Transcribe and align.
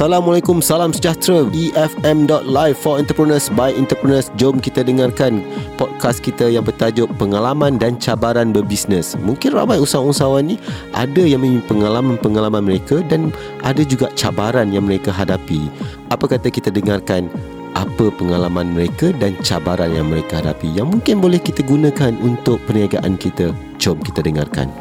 Assalamualaikum, 0.00 0.64
salam 0.64 0.96
sejahtera. 0.96 1.44
EFM.live 1.52 2.72
for 2.72 2.96
entrepreneurs 2.96 3.52
by 3.52 3.68
entrepreneurs. 3.76 4.32
Jom 4.40 4.56
kita 4.56 4.80
dengarkan 4.80 5.44
podcast 5.76 6.24
kita 6.24 6.48
yang 6.48 6.64
bertajuk 6.64 7.04
Pengalaman 7.20 7.76
dan 7.76 8.00
Cabaran 8.00 8.48
Berbisnes. 8.48 9.12
Mungkin 9.20 9.52
ramai 9.52 9.76
usahawan-usahawan 9.76 10.48
ni 10.48 10.56
Ada 10.96 11.20
yang 11.20 11.44
mempunyai 11.44 11.68
pengalaman-pengalaman 11.68 12.64
mereka 12.64 13.04
Dan 13.04 13.28
ada 13.60 13.84
juga 13.84 14.08
cabaran 14.16 14.72
yang 14.72 14.88
mereka 14.88 15.12
hadapi. 15.12 15.68
Apa 16.08 16.32
kata 16.32 16.48
kita 16.48 16.72
dengarkan 16.72 17.28
apa 17.76 18.08
pengalaman 18.16 18.72
mereka 18.72 19.12
dan 19.20 19.36
cabaran 19.44 19.92
yang 19.92 20.08
mereka 20.08 20.40
hadapi? 20.40 20.80
Yang 20.80 20.96
mungkin 20.96 21.20
boleh 21.20 21.44
kita 21.44 21.60
gunakan 21.60 22.16
untuk 22.24 22.56
perniagaan 22.64 23.20
kita. 23.20 23.52
Jom 23.76 24.00
kita 24.00 24.24
dengarkan. 24.24 24.79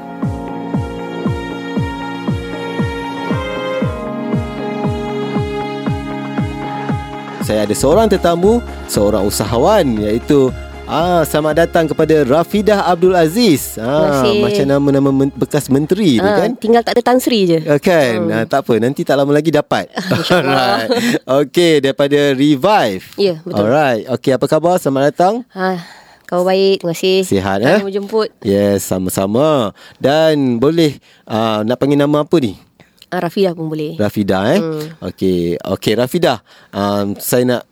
Saya 7.50 7.66
ada 7.66 7.74
seorang 7.74 8.06
tetamu, 8.06 8.62
seorang 8.86 9.26
usahawan 9.26 9.98
iaitu 9.98 10.54
Ah, 10.86 11.22
selamat 11.26 11.66
datang 11.66 11.86
kepada 11.90 12.26
Rafidah 12.26 12.86
Abdul 12.86 13.14
Aziz. 13.14 13.78
Ah, 13.78 14.26
macam 14.26 14.66
nama-nama 14.66 15.10
men- 15.10 15.34
bekas 15.34 15.70
menteri 15.70 16.18
ah, 16.18 16.22
tu 16.22 16.30
kan? 16.30 16.50
Tinggal 16.58 16.82
tak 16.86 16.94
ada 16.98 17.02
Tan 17.06 17.18
Sri 17.22 17.46
je. 17.46 17.62
Ah, 17.66 17.82
kan? 17.82 18.26
Hmm. 18.26 18.34
Ah, 18.34 18.46
tak 18.46 18.66
apa, 18.66 18.74
nanti 18.78 19.02
tak 19.02 19.18
lama 19.18 19.30
lagi 19.34 19.50
dapat. 19.54 19.90
Alright. 20.34 20.90
Okey, 21.26 21.82
daripada 21.82 22.34
Revive. 22.34 23.06
Ya, 23.18 23.42
betul. 23.42 23.66
Alright. 23.66 24.06
Okey, 24.14 24.32
apa 24.38 24.46
khabar? 24.46 24.78
Selamat 24.78 25.14
datang. 25.14 25.46
Ha, 25.54 25.78
kau 26.26 26.42
baik, 26.42 26.86
terima 26.86 26.94
kasih. 26.94 27.22
Sihat 27.22 27.66
eh? 27.66 27.82
menjemput. 27.82 28.30
Yes, 28.42 28.86
sama-sama. 28.86 29.74
Dan 29.98 30.58
boleh 30.58 30.98
uh, 31.26 31.66
nak 31.66 31.82
panggil 31.82 31.98
nama 31.98 32.26
apa 32.26 32.38
ni? 32.42 32.69
Ah, 33.10 33.20
Rafidah 33.26 33.58
pun 33.58 33.70
boleh. 33.70 33.98
Rafidah 33.98 34.44
eh. 34.54 34.60
Hmm. 34.62 34.86
Okey, 35.10 35.58
okey 35.58 35.94
Rafidah. 35.98 36.46
Um, 36.70 37.18
saya 37.18 37.44
nak 37.46 37.64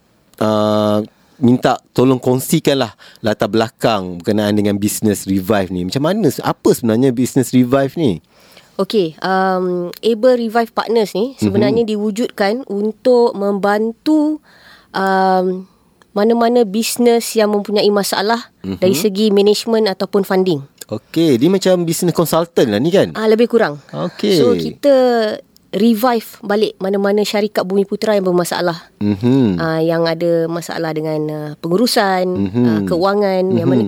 uh, 0.42 1.06
minta 1.38 1.78
tolong 1.94 2.18
kongsikanlah 2.18 2.98
latar 3.22 3.50
belakang 3.50 4.18
berkenaan 4.18 4.58
dengan 4.58 4.82
bisnes 4.82 5.30
Revive 5.30 5.70
ni. 5.70 5.86
Macam 5.86 6.02
mana 6.02 6.30
apa 6.42 6.70
sebenarnya 6.74 7.14
bisnes 7.14 7.54
Revive 7.54 7.94
ni? 7.98 8.18
Okey, 8.78 9.18
um 9.26 9.90
Able 10.06 10.38
Revive 10.38 10.70
Partners 10.70 11.18
ni 11.18 11.34
sebenarnya 11.42 11.82
mm-hmm. 11.82 11.94
diwujudkan 11.98 12.54
untuk 12.70 13.34
membantu 13.34 14.42
um 14.94 15.66
mana-mana 16.14 16.66
bisnes 16.66 17.38
yang 17.38 17.54
mempunyai 17.54 17.90
masalah 17.94 18.50
mm-hmm. 18.66 18.82
dari 18.82 18.98
segi 18.98 19.30
management 19.30 19.86
ataupun 19.90 20.26
funding. 20.26 20.66
Okey, 20.88 21.36
dia 21.36 21.52
macam 21.52 21.84
bisnes 21.84 22.16
consultant 22.16 22.72
lah 22.72 22.80
ni 22.80 22.88
kan? 22.96 23.12
Ah 23.12 23.28
lebih 23.28 23.52
kurang. 23.52 23.84
Okey. 23.92 24.40
So 24.40 24.56
kita 24.56 24.96
revive 25.76 26.40
balik 26.48 26.80
mana-mana 26.80 27.28
syarikat 27.28 27.68
Bumi 27.68 27.84
Putra 27.84 28.16
yang 28.16 28.24
bermasalah. 28.24 28.88
Mm-hmm. 29.04 29.60
Uh, 29.60 29.82
yang 29.84 30.08
ada 30.08 30.48
masalah 30.48 30.96
dengan 30.96 31.20
uh, 31.28 31.52
pengurusan, 31.60 32.24
mm-hmm. 32.24 32.66
uh, 32.66 32.82
keuangan 32.88 33.44
mm-hmm. 33.44 33.60
yang 33.60 33.68
mana 33.68 33.84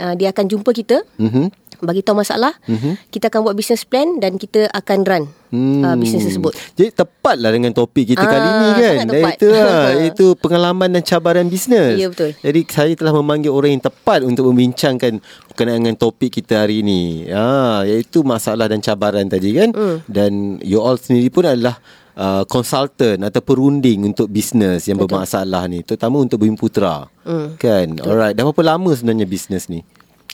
uh, 0.00 0.14
dia 0.16 0.32
akan 0.32 0.48
jumpa 0.48 0.70
kita. 0.72 1.04
Mm-hmm 1.20 1.59
bagi 1.82 2.04
tahu 2.04 2.20
masalah 2.20 2.52
mm-hmm. 2.68 3.10
kita 3.10 3.32
akan 3.32 3.40
buat 3.48 3.56
business 3.56 3.84
plan 3.88 4.20
dan 4.20 4.36
kita 4.36 4.68
akan 4.70 4.98
run 5.04 5.24
hmm. 5.50 5.82
uh, 5.84 5.96
bisnes 5.98 6.24
tersebut 6.24 6.54
jadi 6.78 6.94
tepatlah 6.94 7.50
dengan 7.52 7.74
topik 7.74 8.14
kita 8.14 8.24
ah, 8.24 8.30
kali 8.30 8.48
ni 8.48 8.70
kan 8.78 8.96
tepat. 9.10 9.34
itu 9.36 9.46
lah, 9.50 9.90
itu 10.10 10.26
pengalaman 10.38 10.88
dan 10.94 11.02
cabaran 11.02 11.46
bisnes 11.50 11.98
ya 11.98 12.08
betul 12.08 12.30
jadi 12.40 12.60
saya 12.70 12.92
telah 12.94 13.14
memanggil 13.14 13.50
orang 13.52 13.78
yang 13.78 13.84
tepat 13.84 14.22
untuk 14.22 14.48
membincangkan 14.50 15.18
berkenaan 15.50 15.82
dengan 15.84 15.98
topik 15.98 16.30
kita 16.40 16.64
hari 16.64 16.80
ini 16.86 17.28
ah 17.34 17.82
iaitu 17.84 18.22
masalah 18.22 18.70
dan 18.70 18.80
cabaran 18.80 19.26
tadi 19.26 19.50
kan 19.52 19.70
mm. 19.74 19.96
dan 20.06 20.62
you 20.62 20.78
all 20.80 20.96
sendiri 20.96 21.28
pun 21.28 21.44
adalah 21.46 21.76
Uh, 22.20 22.44
consultant 22.44 23.22
atau 23.22 23.40
perunding 23.40 24.04
untuk 24.04 24.28
bisnes 24.28 24.84
yang 24.84 25.00
Betul. 25.00 25.14
bermasalah 25.14 25.64
ni 25.72 25.80
terutama 25.80 26.20
untuk 26.20 26.42
Bumi 26.42 26.52
Putra 26.52 27.08
mm. 27.24 27.56
kan 27.56 27.86
Betul. 27.96 28.12
alright 28.12 28.34
dah 28.36 28.44
berapa 28.44 28.76
lama 28.76 28.92
sebenarnya 28.92 29.24
bisnes 29.24 29.72
ni 29.72 29.80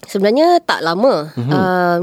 Sebenarnya 0.07 0.63
tak 0.63 0.81
lama. 0.87 1.35
Mm-hmm. 1.35 1.53
Uh, 1.53 2.01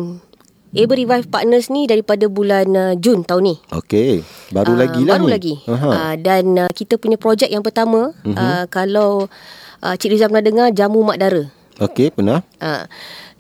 Able 0.74 1.06
Revive 1.06 1.30
Partners 1.30 1.70
ni 1.70 1.86
daripada 1.86 2.26
bulan 2.26 2.66
uh, 2.74 2.94
Jun 2.98 3.22
tahun 3.22 3.54
ni. 3.54 3.56
Okey. 3.70 4.26
Baru 4.50 4.74
uh, 4.74 4.80
lagi 4.82 5.06
lah 5.06 5.22
baru 5.22 5.30
ni. 5.30 5.34
lagi. 5.38 5.54
Uh, 5.70 6.18
dan 6.18 6.46
uh, 6.66 6.72
kita 6.74 6.98
punya 6.98 7.22
projek 7.22 7.54
yang 7.54 7.62
pertama 7.62 8.10
mm-hmm. 8.26 8.34
uh, 8.34 8.66
kalau 8.74 9.30
uh, 9.86 9.94
Cik 9.94 10.18
Rizal 10.18 10.34
pernah 10.34 10.42
dengar 10.42 10.68
Jamu 10.74 11.06
Mak 11.06 11.20
Dara. 11.22 11.46
Okey, 11.78 12.10
pernah. 12.10 12.42
Uh, 12.58 12.90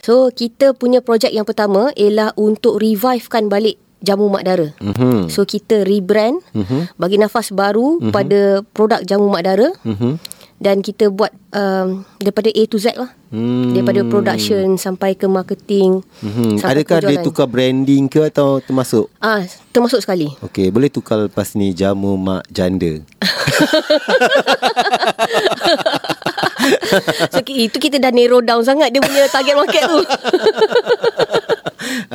so 0.05 0.29
kita 0.29 0.77
punya 0.77 1.01
projek 1.01 1.33
yang 1.33 1.45
pertama 1.45 1.89
ialah 1.97 2.37
untuk 2.37 2.77
revivekan 2.77 3.49
balik 3.49 3.81
Jamu 4.05 4.29
Mak 4.29 4.43
Dara. 4.45 4.69
Mm-hmm. 4.77 5.33
So 5.33 5.41
kita 5.49 5.89
rebrand 5.89 6.37
mm-hmm. 6.53 7.01
bagi 7.01 7.17
nafas 7.17 7.49
baru 7.49 7.97
mm-hmm. 7.97 8.13
pada 8.13 8.61
produk 8.77 9.01
Jamu 9.01 9.33
Mak 9.33 9.41
Dara. 9.41 9.73
Mm-hmm 9.81 10.32
dan 10.63 10.79
kita 10.79 11.11
buat 11.11 11.35
um, 11.51 12.07
daripada 12.23 12.47
A 12.47 12.63
to 12.71 12.79
Z 12.79 12.95
lah. 12.95 13.11
Hmm. 13.35 13.75
Daripada 13.75 14.07
production 14.07 14.79
sampai 14.79 15.19
ke 15.19 15.27
marketing. 15.27 15.99
Hmm. 16.23 16.55
Adakah 16.63 17.03
dia 17.03 17.19
tukar 17.19 17.51
branding 17.51 18.07
ke 18.07 18.31
atau 18.31 18.63
termasuk? 18.63 19.11
Ah, 19.19 19.43
termasuk 19.75 19.99
sekali. 19.99 20.31
Okey, 20.39 20.71
boleh 20.71 20.87
tukar 20.87 21.27
lepas 21.27 21.51
ni 21.59 21.75
jamu 21.75 22.15
mak 22.15 22.47
janda. 22.47 23.03
so, 27.33 27.43
itu 27.43 27.75
kita 27.75 27.99
dah 27.99 28.15
narrow 28.15 28.39
down 28.39 28.63
sangat 28.63 28.95
dia 28.95 29.03
punya 29.03 29.27
target 29.27 29.59
market 29.59 29.83
tu. 29.83 29.99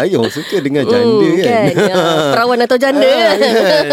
Ayuh 0.00 0.24
suka 0.32 0.64
dengan 0.64 0.88
janda 0.88 1.28
hmm, 1.28 1.44
kan. 1.44 1.44
kan? 1.44 1.76
Ya, 1.76 2.32
perawan 2.32 2.64
atau 2.64 2.80
janda 2.80 3.04
ah, 3.12 3.36
kan. 3.36 3.92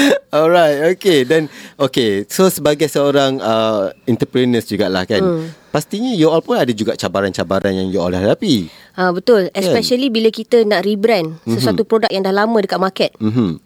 Alright, 0.36 0.96
okay. 0.96 1.24
Dan 1.24 1.48
okay, 1.80 2.24
so 2.28 2.48
sebagai 2.50 2.86
seorang 2.90 3.40
uh, 3.40 3.90
entrepreneur 4.04 4.60
jugalah 4.60 5.04
kan. 5.08 5.22
Hmm. 5.22 5.46
Pastinya 5.76 6.08
you 6.16 6.32
all 6.32 6.40
pun 6.40 6.56
ada 6.56 6.72
juga 6.72 6.96
cabaran-cabaran 6.96 7.76
yang 7.76 7.92
you 7.92 8.00
all 8.00 8.08
hadapi. 8.08 8.72
Ha, 8.96 9.12
betul. 9.12 9.52
Kan? 9.52 9.60
Especially 9.60 10.08
bila 10.08 10.32
kita 10.32 10.64
nak 10.64 10.88
rebrand 10.88 11.36
mm-hmm. 11.36 11.52
sesuatu 11.52 11.84
produk 11.84 12.08
yang 12.08 12.24
dah 12.24 12.32
lama 12.32 12.56
dekat 12.64 12.80
market. 12.80 13.10
Mm-hmm. 13.20 13.60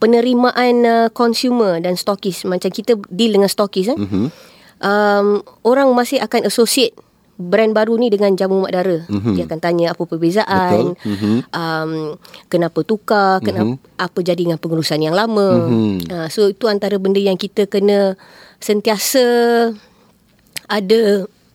Penerimaan 0.00 0.74
uh, 0.88 1.08
consumer 1.12 1.76
dan 1.84 2.00
stokis. 2.00 2.48
Macam 2.48 2.72
kita 2.72 2.96
deal 3.12 3.36
dengan 3.36 3.52
stokis. 3.52 3.92
Eh? 3.92 3.98
Mm-hmm. 4.00 4.26
Um, 4.80 5.44
orang 5.60 5.92
masih 5.92 6.24
akan 6.24 6.48
associate 6.48 6.96
brand 7.36 7.76
baru 7.76 8.00
ni 8.00 8.08
dengan 8.08 8.32
jamu 8.32 8.64
mak 8.64 8.72
dara. 8.72 8.98
Mm-hmm. 9.06 9.34
Dia 9.36 9.44
akan 9.44 9.60
tanya 9.60 9.86
apa 9.92 10.02
perbezaan, 10.08 10.96
mm-hmm. 10.96 11.36
um, 11.52 11.92
kenapa 12.48 12.80
tukar, 12.82 13.44
kenapa 13.44 13.76
mm-hmm. 13.76 14.00
apa 14.00 14.18
jadi 14.24 14.40
dengan 14.40 14.58
pengurusan 14.60 15.04
yang 15.04 15.12
lama. 15.12 15.68
Mm-hmm. 15.68 16.08
Uh, 16.08 16.28
so 16.32 16.48
itu 16.48 16.64
antara 16.66 16.96
benda 16.96 17.20
yang 17.20 17.36
kita 17.36 17.68
kena 17.68 18.16
sentiasa 18.58 19.24
ada 20.66 21.02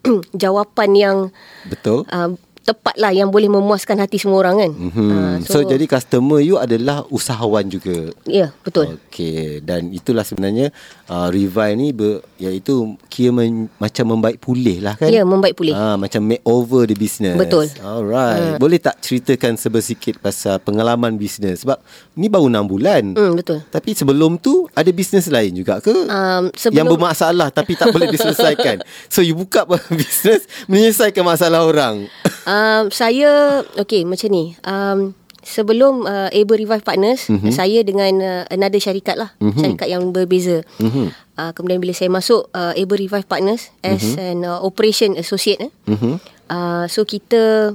jawapan 0.42 0.90
yang 0.94 1.18
betul. 1.66 2.06
Uh, 2.14 2.38
tepatlah 2.62 3.10
yang 3.10 3.34
boleh 3.34 3.50
memuaskan 3.50 3.98
hati 3.98 4.22
semua 4.22 4.46
orang 4.46 4.56
kan. 4.62 4.72
Mm-hmm. 4.72 5.10
Uh, 5.10 5.36
so, 5.42 5.60
so 5.62 5.66
jadi 5.66 5.86
customer 5.90 6.40
you 6.46 6.62
adalah 6.62 7.02
usahawan 7.10 7.66
juga. 7.66 8.14
Ya, 8.30 8.48
yeah, 8.48 8.50
betul. 8.62 9.02
Okey 9.10 9.66
dan 9.66 9.90
itulah 9.90 10.22
sebenarnya 10.22 10.70
uh, 11.10 11.28
Revive 11.34 11.74
ni 11.74 11.90
ber, 11.90 12.22
iaitu 12.38 12.96
kira 13.10 13.34
men, 13.34 13.66
macam 13.82 14.14
membaik 14.14 14.38
pulih 14.38 14.78
lah 14.78 14.94
kan. 14.94 15.10
Ya, 15.10 15.22
yeah, 15.22 15.26
membaik 15.26 15.58
pulih. 15.58 15.74
Ah 15.74 15.94
uh, 15.94 15.96
macam 15.98 16.22
make 16.22 16.46
over 16.46 16.86
the 16.86 16.94
business. 16.94 17.34
Betul. 17.34 17.66
Alright. 17.82 18.56
Uh. 18.56 18.58
Boleh 18.62 18.78
tak 18.78 19.02
ceritakan 19.02 19.58
sebesikit 19.58 20.22
pasal 20.22 20.62
pengalaman 20.62 21.18
bisnes 21.18 21.66
sebab 21.66 21.82
ni 22.14 22.30
baru 22.30 22.46
6 22.46 22.62
bulan. 22.70 23.04
Hmm, 23.18 23.34
betul. 23.34 23.66
Tapi 23.74 23.98
sebelum 23.98 24.38
tu 24.38 24.70
ada 24.78 24.90
bisnes 24.94 25.26
lain 25.26 25.52
juga 25.58 25.82
ke? 25.82 25.94
Um, 26.06 26.54
sebelum... 26.54 26.78
Yang 26.78 26.88
bermasalah 26.94 27.50
tapi 27.50 27.74
tak 27.74 27.90
boleh 27.90 28.08
diselesaikan. 28.14 28.80
So 29.12 29.20
you 29.20 29.34
buka 29.34 29.66
bisnes 30.00 30.46
menyelesaikan 30.70 31.26
masalah 31.26 31.66
orang. 31.66 32.06
Um, 32.46 32.90
saya 32.90 33.62
okay 33.78 34.06
macam 34.06 34.30
ni. 34.34 34.58
Um, 34.66 35.14
sebelum 35.42 36.06
uh, 36.06 36.30
Able 36.30 36.62
Revive 36.62 36.86
Partners, 36.86 37.26
mm-hmm. 37.28 37.52
saya 37.52 37.82
dengan 37.82 38.14
uh, 38.22 38.44
another 38.54 38.78
syarikat 38.78 39.18
lah, 39.18 39.34
mm-hmm. 39.42 39.58
syarikat 39.58 39.88
yang 39.90 40.14
berbeza. 40.14 40.62
Mm-hmm. 40.78 41.08
Uh, 41.38 41.52
kemudian 41.58 41.82
bila 41.82 41.94
saya 41.98 42.10
masuk 42.14 42.48
uh, 42.54 42.74
Able 42.78 43.02
Revive 43.02 43.26
Partners 43.26 43.74
as 43.82 44.02
mm-hmm. 44.06 44.22
an 44.22 44.38
uh, 44.46 44.60
operation 44.62 45.18
associate, 45.18 45.60
eh, 45.70 45.72
mm-hmm. 45.90 46.16
uh, 46.54 46.86
so 46.86 47.02
kita 47.06 47.74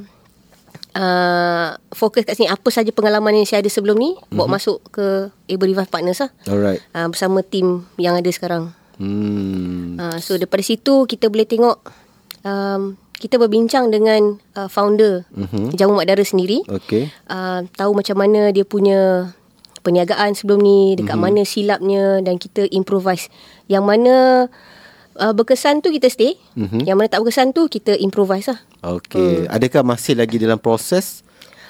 uh, 0.94 1.68
fokus 1.90 2.22
kat 2.22 2.38
sini 2.38 2.46
apa 2.46 2.68
saja 2.70 2.90
pengalaman 2.94 3.42
yang 3.42 3.46
saya 3.46 3.66
ada 3.66 3.70
sebelum 3.70 3.98
ni, 3.98 4.14
mm-hmm. 4.14 4.34
bawa 4.34 4.58
masuk 4.58 4.78
ke 4.94 5.30
Able 5.50 5.74
Revive 5.74 5.90
Partners 5.90 6.22
lah. 6.22 6.30
Alright. 6.46 6.80
Uh, 6.94 7.10
bersama 7.10 7.42
tim 7.42 7.82
yang 7.98 8.14
ada 8.14 8.30
sekarang. 8.30 8.70
Hmm. 8.96 10.00
Uh, 10.00 10.16
so 10.24 10.40
daripada 10.40 10.64
situ 10.64 11.04
kita 11.04 11.28
boleh 11.28 11.44
tengok 11.44 11.84
um, 12.48 12.96
kita 13.16 13.40
berbincang 13.40 13.88
dengan 13.88 14.36
uh, 14.56 14.68
founder 14.68 15.24
uh-huh. 15.32 15.72
Jamu 15.72 15.96
Mak 15.96 16.06
Dara 16.08 16.24
sendiri. 16.24 16.60
Okay. 16.68 17.08
Uh, 17.26 17.64
tahu 17.74 17.96
macam 17.96 18.16
mana 18.20 18.52
dia 18.52 18.62
punya 18.68 19.32
perniagaan 19.80 20.34
sebelum 20.34 20.60
ni, 20.60 20.94
dekat 20.98 21.16
uh-huh. 21.16 21.24
mana 21.24 21.40
silapnya 21.46 22.20
dan 22.20 22.36
kita 22.36 22.68
improvise. 22.74 23.32
Yang 23.70 23.84
mana 23.86 24.14
uh, 25.16 25.32
berkesan 25.32 25.80
tu 25.80 25.88
kita 25.88 26.12
stay, 26.12 26.36
uh-huh. 26.58 26.84
yang 26.84 27.00
mana 27.00 27.08
tak 27.08 27.24
berkesan 27.24 27.56
tu 27.56 27.66
kita 27.72 27.96
improvise 27.96 28.52
lah. 28.52 28.60
Okay. 28.84 29.48
Hmm. 29.48 29.54
Adakah 29.56 29.82
masih 29.82 30.14
lagi 30.14 30.36
dalam 30.36 30.60
proses? 30.60 31.26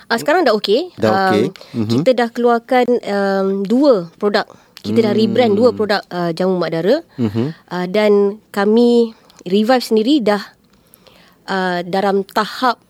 Ah 0.07 0.19
sekarang 0.23 0.47
dah 0.47 0.55
okey. 0.55 0.95
Dah 1.03 1.35
okey. 1.35 1.51
Um, 1.51 1.83
mm-hmm. 1.83 1.91
Kita 1.99 2.11
dah 2.15 2.29
keluarkan 2.31 2.87
um, 3.03 3.47
dua 3.67 4.07
produk. 4.23 4.47
Kita 4.87 5.03
dah 5.03 5.13
rebrand 5.19 5.59
dua 5.59 5.75
produk 5.75 5.99
uh, 6.15 6.31
jamu 6.31 6.63
mak 6.63 6.71
dara. 6.71 7.03
Mm-hmm. 7.19 7.47
Uh, 7.67 7.87
dan 7.91 8.39
kami 8.55 9.19
Revive 9.47 9.83
sendiri 9.83 10.23
dah 10.23 10.43
uh, 11.47 11.81
dalam 11.87 12.23
tahap 12.27 12.83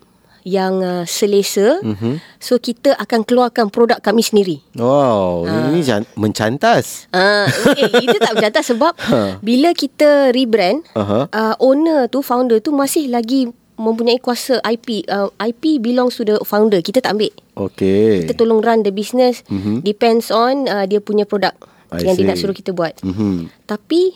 yang 0.46 0.78
uh, 0.78 1.02
selesa. 1.02 1.82
Mm-hmm. 1.82 2.22
So 2.38 2.62
kita 2.62 2.94
akan 2.94 3.26
keluarkan 3.26 3.66
produk 3.74 3.98
kami 3.98 4.22
sendiri. 4.22 4.62
Wow, 4.78 5.42
ini 5.50 5.82
jan- 5.82 6.06
mencantas. 6.14 7.10
Ah, 7.10 7.50
okay. 7.50 7.90
itu 8.06 8.14
tak 8.22 8.38
berjata 8.38 8.62
sebab 8.62 8.94
bila 9.48 9.74
kita 9.74 10.30
rebrand, 10.30 10.86
Aha. 10.94 11.26
uh, 11.26 11.54
owner 11.58 12.06
tu, 12.06 12.22
founder 12.22 12.62
tu 12.62 12.70
masih 12.70 13.10
lagi 13.10 13.50
mempunyai 13.74 14.22
kuasa 14.22 14.62
IP. 14.62 15.04
Uh, 15.10 15.28
IP 15.42 15.82
belongs 15.82 16.14
to 16.14 16.22
the 16.22 16.38
founder. 16.46 16.78
Kita 16.78 17.02
tak 17.02 17.18
ambil. 17.18 17.34
Okey. 17.58 18.24
Kita 18.24 18.38
tolong 18.38 18.62
run 18.62 18.86
the 18.86 18.94
business 18.94 19.42
mm-hmm. 19.50 19.82
depends 19.82 20.30
on 20.30 20.70
uh, 20.70 20.86
dia 20.86 21.02
punya 21.02 21.26
produk 21.26 21.52
I 21.90 22.06
yang 22.06 22.14
dia 22.14 22.22
see. 22.22 22.30
nak 22.30 22.38
suruh 22.38 22.56
kita 22.56 22.70
buat. 22.74 22.98
Mhm. 23.02 23.66
Tapi 23.66 24.14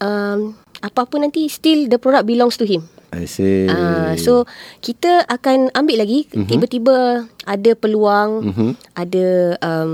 um, 0.00 0.56
apa-apa 0.84 1.20
nanti 1.22 1.48
still 1.48 1.88
the 1.88 1.96
product 2.00 2.26
belongs 2.28 2.56
to 2.60 2.66
him. 2.66 2.84
I 3.14 3.24
see. 3.24 3.70
Uh, 3.70 4.18
so 4.18 4.44
kita 4.82 5.24
akan 5.30 5.72
ambil 5.72 6.02
lagi 6.02 6.26
mm-hmm. 6.28 6.48
tiba-tiba 6.50 6.96
ada 7.46 7.70
peluang 7.78 8.30
mm-hmm. 8.50 8.70
ada 8.98 9.26
um, 9.62 9.90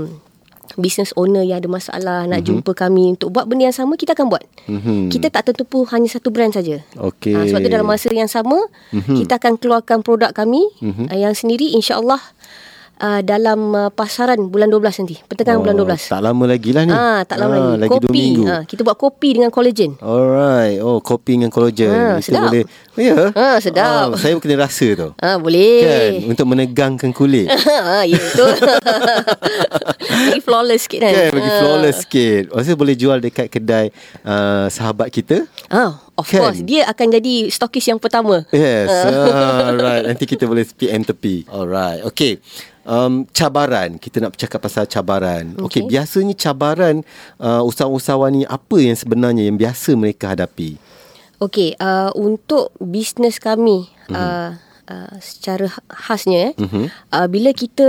business 0.75 1.13
owner 1.13 1.45
yang 1.45 1.61
ada 1.61 1.69
masalah 1.69 2.25
nak 2.25 2.41
mm-hmm. 2.41 2.47
jumpa 2.65 2.71
kami 2.73 3.13
untuk 3.13 3.29
buat 3.29 3.45
benda 3.45 3.69
yang 3.69 3.77
sama 3.77 3.93
kita 3.95 4.17
akan 4.17 4.27
buat. 4.33 4.43
Mhm. 4.65 5.13
Kita 5.13 5.29
tak 5.29 5.53
tertumpu 5.53 5.85
hanya 5.93 6.09
satu 6.09 6.33
brand 6.33 6.49
saja. 6.49 6.81
Okey. 6.97 7.37
Ah, 7.37 7.45
sebab 7.45 7.61
tu 7.61 7.69
dalam 7.69 7.85
masa 7.85 8.09
yang 8.09 8.31
sama 8.31 8.57
mm-hmm. 8.89 9.17
kita 9.23 9.37
akan 9.37 9.53
keluarkan 9.61 9.99
produk 10.01 10.33
kami 10.33 10.65
mm-hmm. 10.81 11.13
uh, 11.13 11.17
yang 11.17 11.37
sendiri 11.37 11.69
insya-Allah 11.77 12.19
uh, 12.95 13.21
dalam 13.21 13.59
uh, 13.71 13.89
pasaran 13.89 14.37
bulan 14.43 14.67
12 14.67 15.01
nanti. 15.01 15.15
Pertengahan 15.19 15.57
bulan 15.57 15.75
12. 15.95 16.09
Tak 16.09 16.21
lama 16.21 16.43
lagi 16.45 16.69
lah 16.69 16.83
ni. 16.83 16.91
Ah, 16.91 17.21
tak 17.23 17.37
lama 17.37 17.53
lagi. 17.53 17.79
Lagi 17.79 17.89
kopi. 17.89 18.03
dua 18.03 18.13
minggu. 18.13 18.43
Ah, 18.45 18.61
kita 18.63 18.81
buat 18.81 18.97
kopi 18.97 19.29
dengan 19.33 19.49
collagen. 19.49 19.91
Alright. 19.97 20.77
Oh, 20.79 20.99
kopi 20.99 21.31
dengan 21.33 21.49
collagen. 21.49 21.89
Ah, 21.89 22.17
Itu 22.17 22.29
sedap. 22.29 22.43
boleh. 22.47 22.63
Oh, 22.93 23.01
ya? 23.01 23.17
Ah, 23.31 23.57
sedap. 23.57 24.07
Ah, 24.09 24.17
saya 24.17 24.37
kena 24.37 24.55
rasa 24.59 24.87
tu. 24.93 25.07
Ah, 25.17 25.37
boleh. 25.37 25.79
Kan? 25.81 26.11
Untuk 26.29 26.45
menegangkan 26.45 27.09
kulit. 27.09 27.47
ah, 27.89 28.03
ya 28.03 28.15
betul. 28.15 28.51
Bagi 30.23 30.41
flawless 30.41 30.85
sikit 30.85 30.99
kan. 31.01 31.11
kan? 31.11 31.29
Bagi 31.31 31.49
Ah. 31.49 31.57
flawless 31.59 31.97
sikit. 32.01 32.43
Maksudnya 32.51 32.77
boleh 32.77 32.95
jual 32.95 33.17
dekat 33.19 33.47
kedai 33.49 33.89
uh, 34.21 34.67
sahabat 34.67 35.09
kita. 35.09 35.45
Ah, 35.67 35.97
of 36.13 36.25
Kan? 36.25 36.39
course. 36.39 36.59
Dia 36.61 36.85
akan 36.87 37.07
jadi 37.11 37.49
stokis 37.49 37.85
yang 37.85 37.97
pertama. 37.97 38.45
Yes. 38.49 38.89
Alright. 38.89 40.03
Nanti 40.05 40.23
kita 40.25 40.45
boleh 40.45 40.63
PM 40.69 41.01
tepi. 41.01 41.47
Alright. 41.47 42.03
Okay. 42.05 42.37
Um, 42.83 43.23
cabaran 43.31 43.95
Kita 43.95 44.19
nak 44.19 44.35
bercakap 44.35 44.59
pasal 44.59 44.83
cabaran 44.91 45.55
Okay, 45.55 45.79
okay. 45.79 45.83
Biasanya 45.87 46.35
cabaran 46.35 46.99
uh, 47.39 47.63
Usahawan-usahawan 47.63 48.35
ni 48.35 48.43
Apa 48.43 48.75
yang 48.75 48.99
sebenarnya 48.99 49.47
Yang 49.47 49.57
biasa 49.63 49.89
mereka 49.95 50.35
hadapi 50.35 50.75
Okey, 51.43 51.75
uh, 51.75 52.07
untuk 52.15 52.71
bisnes 52.79 53.35
kami 53.35 53.91
mm-hmm. 54.07 54.15
uh, 54.15 54.55
uh, 54.87 55.13
secara 55.19 55.67
khasnya 55.91 56.51
eh, 56.51 56.51
mm-hmm. 56.55 56.85
uh, 57.11 57.27
bila 57.27 57.51
kita 57.51 57.87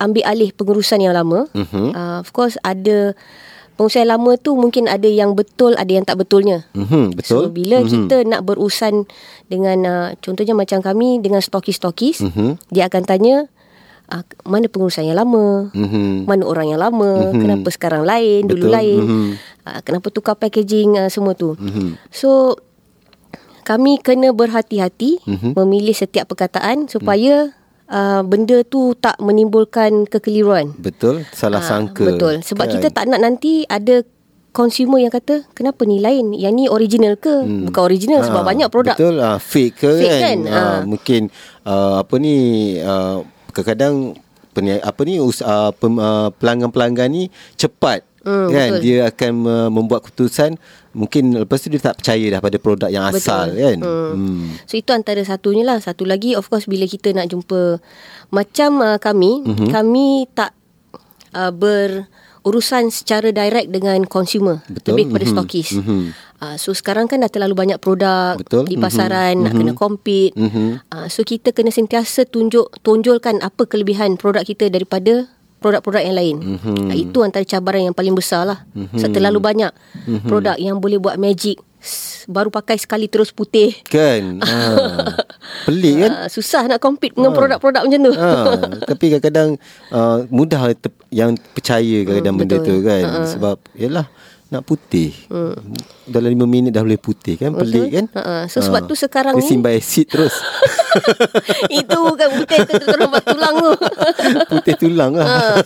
ambil 0.00 0.24
alih 0.24 0.56
pengurusan 0.56 1.04
yang 1.04 1.12
lama, 1.12 1.44
mm-hmm. 1.52 1.92
uh, 1.92 2.24
of 2.24 2.32
course 2.32 2.56
ada 2.64 3.12
pengurusan 3.76 4.08
lama 4.08 4.40
tu 4.40 4.56
mungkin 4.56 4.88
ada 4.88 5.04
yang 5.04 5.36
betul, 5.36 5.76
ada 5.76 5.92
yang 5.92 6.08
tak 6.08 6.16
betulnya. 6.16 6.64
mm-hmm, 6.72 7.12
Betul 7.12 7.28
So 7.28 7.36
bila 7.52 7.84
mm-hmm. 7.84 7.92
kita 8.08 8.16
nak 8.24 8.40
berurusan 8.48 9.04
dengan 9.52 9.78
uh, 9.84 10.08
contohnya 10.24 10.56
macam 10.56 10.80
kami 10.80 11.20
dengan 11.20 11.44
stokis-stokis, 11.44 12.24
mm-hmm. 12.24 12.72
dia 12.72 12.88
akan 12.88 13.04
tanya 13.04 13.52
uh, 14.08 14.24
mana 14.44 14.66
pengurusan 14.66 15.04
yang 15.04 15.18
lama, 15.18 15.68
Mhm. 15.72 16.24
mana 16.24 16.42
orang 16.44 16.66
yang 16.68 16.80
lama, 16.80 17.28
mm-hmm. 17.28 17.40
kenapa 17.40 17.68
sekarang 17.68 18.02
lain, 18.04 18.48
dulu 18.48 18.68
Betul. 18.68 18.74
lain, 18.74 18.98
Mhm. 19.04 19.28
uh, 19.64 19.78
kenapa 19.84 20.06
tukar 20.08 20.34
packaging 20.36 20.96
uh, 20.96 21.08
semua 21.08 21.32
tu. 21.32 21.54
Mhm. 21.54 21.96
So 22.08 22.56
kami 23.62 24.00
kena 24.00 24.32
berhati-hati 24.32 25.20
Mhm. 25.28 25.48
memilih 25.52 25.92
setiap 25.92 26.32
perkataan 26.32 26.88
supaya 26.88 27.52
uh, 27.88 28.20
benda 28.20 28.64
tu 28.64 28.96
tak 28.96 29.16
menimbulkan 29.16 30.04
kekeliruan. 30.04 30.72
Betul 30.76 31.24
Salah 31.32 31.60
Ah, 31.60 31.68
sangka 31.68 32.04
Betul. 32.04 32.40
Sebab 32.40 32.64
kan? 32.64 32.72
kita 32.76 32.88
tak 32.92 33.08
nak 33.08 33.20
nanti 33.20 33.64
ada 33.64 34.04
consumer 34.48 34.98
yang 34.98 35.12
kata 35.12 35.44
kenapa 35.52 35.84
ni 35.84 36.00
lain 36.00 36.32
yang 36.32 36.52
ni 36.52 36.66
original 36.66 37.14
ke 37.14 37.30
hmm. 37.30 37.68
bukan 37.68 37.82
original 37.84 38.20
sebab 38.24 38.42
banyak 38.42 38.68
produk 38.68 38.96
Betul 38.96 39.20
ah, 39.20 39.36
Fake 39.38 39.76
ke 39.78 39.92
Fake 40.00 40.20
kan, 40.20 40.20
kan? 40.20 40.38
Ah, 40.48 40.56
Ah. 40.56 40.78
Mungkin 40.82 41.22
ah, 41.62 42.00
Apa 42.00 42.14
ni 42.16 42.36
ah, 42.80 43.20
Kadang-kadang 43.58 44.18
apa 44.82 45.00
ni 45.06 45.22
us, 45.22 45.38
uh, 45.38 45.70
pem, 45.70 45.94
uh, 45.94 46.34
pelanggan-pelanggan 46.34 47.08
ni 47.08 47.22
cepat 47.54 48.02
Hmm, 48.18 48.50
kan 48.50 48.76
betul. 48.76 48.82
dia 48.82 48.98
akan 49.08 49.32
uh, 49.46 49.68
membuat 49.70 50.04
keputusan 50.04 50.58
mungkin 50.90 51.38
lepas 51.38 51.62
tu 51.62 51.70
dia 51.70 51.78
tak 51.80 52.02
percaya 52.02 52.26
dah 52.28 52.42
pada 52.42 52.58
produk 52.58 52.90
yang 52.90 53.06
Betul. 53.08 53.22
asal 53.24 53.46
kan 53.54 53.78
Hmm. 53.78 54.10
hmm. 54.18 54.46
So 54.66 54.74
itu 54.74 54.90
antara 54.90 55.22
satunya 55.22 55.62
lah. 55.62 55.78
Satu 55.78 56.02
lagi 56.02 56.34
of 56.34 56.50
course 56.50 56.66
bila 56.66 56.84
kita 56.84 57.14
nak 57.14 57.30
jumpa 57.30 57.78
macam 58.28 58.70
uh, 58.82 58.98
kami, 58.98 59.46
Mhm. 59.46 59.48
mm-hmm. 59.48 59.70
kami 59.70 60.06
tak 60.34 60.50
uh, 61.32 61.54
berurusan 62.40 62.88
secara 62.88 63.28
direct 63.30 63.68
dengan 63.68 64.02
consumer. 64.08 64.64
Betul. 64.66 64.96
Lebih 64.96 65.04
kepada 65.12 65.24
Mhm. 65.28 65.32
stokis. 65.32 65.68
Mhm. 65.76 66.00
Uh, 66.38 66.56
so 66.56 66.70
sekarang 66.70 67.10
kan 67.10 67.18
dah 67.18 67.28
terlalu 67.28 67.54
banyak 67.54 67.78
produk 67.82 68.38
Betul. 68.38 68.70
di 68.70 68.78
Mhm. 68.78 68.82
pasaran 68.82 69.34
nak 69.42 69.52
Mhm. 69.52 69.58
kena 69.58 69.72
compete. 69.74 70.34
Mhm. 70.38 70.66
Uh, 70.88 71.06
so 71.10 71.26
kita 71.26 71.50
kena 71.50 71.68
sentiasa 71.68 72.24
tunjuk 72.24 72.78
tonjolkan 72.80 73.42
apa 73.42 73.66
kelebihan 73.66 74.14
produk 74.14 74.46
kita 74.46 74.70
daripada 74.70 75.26
produk-produk 75.58 76.06
yang 76.06 76.16
lain. 76.16 76.36
Mhm. 76.38 76.88
Uh, 76.88 76.96
itu 76.96 77.18
antara 77.26 77.42
cabaran 77.42 77.90
yang 77.90 77.96
paling 77.96 78.14
besar 78.14 78.46
lah. 78.46 78.62
Sebab 78.94 79.10
terlalu 79.10 79.38
banyak 79.42 79.72
produk 80.24 80.54
yang 80.54 80.78
boleh 80.78 81.02
buat 81.02 81.18
magic. 81.18 81.58
Baru 82.26 82.48
pakai 82.48 82.76
sekali 82.76 83.06
terus 83.06 83.30
putih. 83.30 83.72
kan? 83.84 84.42
Ha. 84.42 84.56
pelik 85.66 85.94
kan? 85.98 86.10
Uh, 86.12 86.28
susah 86.28 86.66
nak 86.66 86.78
compete 86.78 87.12
dengan 87.12 87.32
produk-produk 87.32 87.82
macam 87.82 88.00
tu. 88.02 88.12
ha, 88.12 88.30
tapi 88.90 89.04
kadang-kadang 89.10 89.48
uh, 89.88 90.26
mudah 90.28 90.72
te- 90.72 90.92
yang 91.08 91.32
percaya 91.48 92.02
kadang-kadang 92.02 92.34
Hmm, 92.34 92.42
benda 92.42 92.56
betul. 92.58 92.68
tu 92.68 92.84
kan? 92.84 93.02
Sebab 93.24 93.56
yalah 93.74 94.06
nak 94.48 94.64
putih. 94.64 95.12
Dalam 96.04 96.28
5 96.30 96.40
minit 96.44 96.70
dah 96.70 96.80
boleh 96.80 96.96
putih 96.96 97.36
kan? 97.36 97.52
Pelik 97.54 97.88
kan? 97.90 98.06
Ha, 98.14 98.22
so 98.44 98.60
sebab 98.60 98.84
tu 98.84 98.94
sekarang 98.94 99.36
ni 99.36 99.44
simpan 99.44 99.76
asid 99.76 100.08
terus. 100.08 100.32
Itu 101.80 101.96
bukan 102.02 102.28
putih 102.34 102.64
tu 102.64 102.74
terus 102.74 103.06
buat 103.06 103.22
tulang 103.22 103.54
tu. 103.54 103.72
Putih 104.48 104.74
tulang 104.74 105.12
lah. 105.12 105.60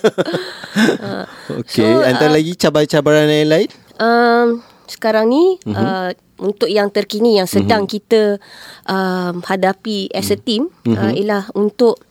Okey 1.53 1.79
So, 1.85 2.03
Antara 2.03 2.33
lagi 2.33 2.53
cabaran-cabaran 2.55 3.27
yang 3.27 3.51
lain? 3.51 3.69
um, 3.99 4.59
sekarang 4.87 5.31
ni 5.31 5.59
Mhm. 5.63 5.75
uh, 5.75 6.11
untuk 6.43 6.67
yang 6.67 6.91
terkini 6.91 7.39
yang 7.39 7.47
sedang 7.47 7.87
kita 7.87 8.43
um, 8.85 9.43
hadapi 9.47 10.11
as 10.11 10.27
Mhm. 10.29 10.35
a 10.35 10.39
team 10.39 10.63
uh, 10.91 11.13
ialah 11.15 11.47
untuk 11.55 12.03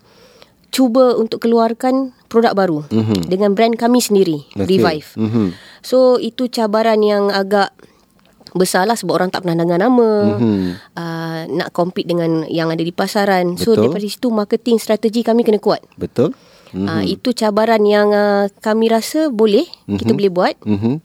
cuba 0.72 1.20
untuk 1.20 1.44
keluarkan 1.44 2.16
produk 2.32 2.56
baru 2.56 2.88
dengan 3.28 3.52
brand 3.52 3.76
kami 3.76 4.00
sendiri 4.00 4.48
Mhm. 4.56 4.64
Okey. 4.64 4.68
Revive. 4.72 5.10
Mhm. 5.20 5.46
So 5.84 6.16
itu 6.16 6.48
cabaran 6.48 7.04
yang 7.04 7.28
agak 7.28 7.76
besar 8.52 8.84
lah 8.84 9.00
sebab 9.00 9.16
orang 9.16 9.30
tak 9.32 9.44
pernah 9.44 9.64
dengar 9.64 9.80
nama 9.80 10.40
Mhm. 10.40 10.64
uh, 10.96 11.42
nak 11.52 11.70
compete 11.72 12.08
dengan 12.08 12.44
yang 12.48 12.72
ada 12.72 12.84
di 12.84 12.92
pasaran. 12.92 13.56
So 13.56 13.76
Betul. 13.76 13.92
daripada 13.92 14.08
situ 14.08 14.28
marketing 14.32 14.78
strategi 14.80 15.24
kami 15.24 15.44
kena 15.44 15.60
kuat. 15.60 15.84
Betul 16.00 16.32
Mm-hmm. 16.72 16.88
Uh, 16.88 17.04
itu 17.04 17.36
cabaran 17.36 17.84
yang 17.84 18.16
uh, 18.16 18.48
kami 18.64 18.88
rasa 18.88 19.28
boleh 19.28 19.68
mm-hmm. 19.68 19.98
kita 20.00 20.12
boleh 20.16 20.32
buat 20.32 20.56
Mhm. 20.64 21.04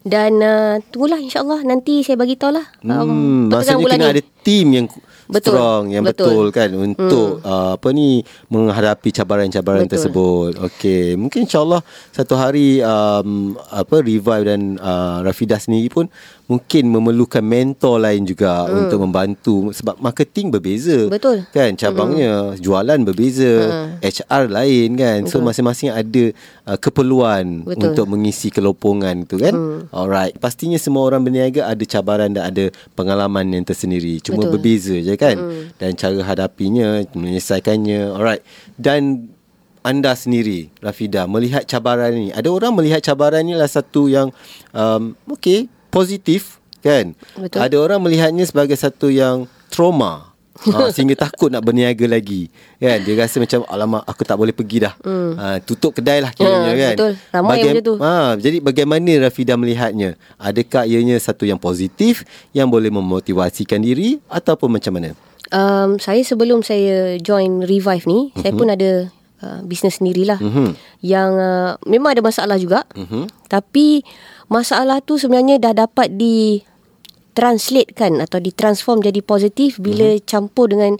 Dan 0.00 0.32
uh, 0.40 0.80
tunggulah 0.88 1.20
insyaallah 1.20 1.60
nanti 1.62 2.00
saya 2.00 2.16
bagi 2.16 2.34
tahu 2.34 2.56
lah 2.56 2.66
Hmm, 3.04 3.52
maksudnya 3.52 3.76
bulan 3.78 3.96
kena 3.96 4.06
ni. 4.06 4.12
ada 4.16 4.22
team 4.42 4.66
yang 4.74 4.86
Betul. 5.30 5.54
strong 5.54 5.82
yang 5.94 6.02
betul, 6.02 6.26
Betul. 6.26 6.46
kan 6.50 6.70
untuk 6.74 7.28
hmm. 7.38 7.46
uh, 7.46 7.70
apa 7.78 7.88
ni 7.94 8.26
menghadapi 8.50 9.08
cabaran-cabaran 9.14 9.86
Betul. 9.86 9.94
tersebut. 9.94 10.52
Okey, 10.58 11.14
mungkin 11.14 11.46
insyaallah 11.46 11.80
satu 12.10 12.34
hari 12.34 12.82
um, 12.82 13.54
apa 13.70 14.02
revive 14.02 14.44
dan 14.44 14.76
uh, 14.82 15.22
Rafidah 15.22 15.62
sendiri 15.62 15.86
pun 15.86 16.10
mungkin 16.50 16.90
memerlukan 16.90 17.46
mentor 17.46 18.02
lain 18.02 18.26
juga 18.26 18.66
hmm. 18.66 18.78
untuk 18.82 18.98
membantu 19.06 19.56
sebab 19.70 20.02
marketing 20.02 20.50
berbeza. 20.50 21.06
Betul. 21.06 21.46
Kan 21.54 21.78
cabangnya 21.78 22.50
hmm. 22.50 22.58
jualan 22.58 23.00
berbeza, 23.06 23.52
hmm. 23.70 24.02
HR 24.02 24.44
lain 24.50 24.88
kan. 24.98 25.18
So 25.30 25.38
masing-masing 25.38 25.94
ada 25.94 26.34
uh, 26.66 26.74
keperluan 26.74 27.62
Betul. 27.62 27.94
untuk 27.94 28.06
mengisi 28.10 28.50
kelompongan 28.50 29.22
tu 29.30 29.38
kan. 29.38 29.54
Hmm. 29.54 29.86
Alright, 29.94 30.34
pastinya 30.42 30.74
semua 30.74 31.06
orang 31.06 31.22
berniaga 31.22 31.70
ada 31.70 31.84
cabaran 31.86 32.34
dan 32.34 32.50
ada 32.50 32.74
pengalaman 32.98 33.46
yang 33.54 33.62
tersendiri. 33.62 34.18
Cuma 34.30 34.46
Betul. 34.46 34.52
berbeza 34.54 34.96
je 34.96 35.14
kan. 35.18 35.36
Hmm. 35.36 35.74
Dan 35.74 35.90
cara 35.98 36.22
hadapinya, 36.22 37.02
menyelesaikannya. 37.10 38.14
Alright. 38.14 38.46
Dan 38.78 39.34
anda 39.80 40.12
sendiri 40.12 40.68
Rafida 40.78 41.24
melihat 41.26 41.64
cabaran 41.64 42.12
ni. 42.12 42.28
Ada 42.30 42.48
orang 42.52 42.72
melihat 42.76 43.00
cabaran 43.02 43.42
ni 43.42 43.56
adalah 43.56 43.70
satu 43.70 44.06
yang 44.06 44.30
um, 44.76 45.16
okey, 45.34 45.66
positif 45.90 46.60
kan. 46.84 47.16
Betul. 47.36 47.58
Ada 47.60 47.76
orang 47.80 48.00
melihatnya 48.00 48.44
sebagai 48.46 48.76
satu 48.76 49.10
yang 49.10 49.50
trauma. 49.72 50.29
Ha, 50.68 50.88
sehingga 50.94 51.16
takut 51.16 51.48
nak 51.48 51.64
berniaga 51.64 52.04
lagi 52.04 52.52
kan 52.76 53.00
dia 53.00 53.14
rasa 53.16 53.40
macam 53.40 53.64
alamak 53.68 54.02
aku 54.04 54.22
tak 54.26 54.36
boleh 54.36 54.52
pergi 54.52 54.84
dah 54.84 54.94
hmm. 55.00 55.32
ha, 55.36 55.44
tutup 55.64 55.96
kedai 55.96 56.20
lah 56.20 56.30
kiranya 56.36 56.70
Ha, 56.70 56.76
kan 56.76 56.94
betul. 56.96 57.12
Ramai 57.32 57.56
yang 57.56 57.74
macam 57.74 57.86
tu. 57.86 57.94
ha, 57.98 58.12
jadi 58.36 58.56
bagaimana 58.60 59.10
Rafidah 59.26 59.56
melihatnya 59.56 60.20
adakah 60.36 60.84
ianya 60.84 61.16
satu 61.16 61.48
yang 61.48 61.58
positif 61.58 62.22
yang 62.52 62.68
boleh 62.68 62.92
memotivasikan 62.92 63.80
diri 63.80 64.20
ataupun 64.28 64.76
macam 64.76 64.94
mana 64.96 65.12
Um, 65.50 65.98
saya 65.98 66.22
sebelum 66.22 66.62
saya 66.62 67.18
join 67.18 67.66
Revive 67.66 68.06
ni, 68.06 68.30
uh-huh. 68.30 68.38
saya 68.38 68.52
pun 68.54 68.70
ada 68.70 68.90
uh, 69.42 69.60
bisnes 69.66 69.98
sendirilah. 69.98 70.38
Uh-huh. 70.38 70.70
Yang 71.02 71.30
uh, 71.42 71.70
memang 71.90 72.14
ada 72.14 72.22
masalah 72.22 72.54
juga. 72.54 72.86
Uh-huh. 72.94 73.26
Tapi 73.50 74.06
masalah 74.46 75.02
tu 75.02 75.18
sebenarnya 75.18 75.58
dah 75.58 75.86
dapat 75.86 76.14
di 76.14 76.62
translate 77.32 77.94
kan 77.94 78.18
atau 78.18 78.38
ditransform 78.42 79.00
jadi 79.00 79.20
positif 79.22 79.78
bila 79.78 80.16
uh-huh. 80.16 80.24
campur 80.26 80.70
dengan 80.70 80.98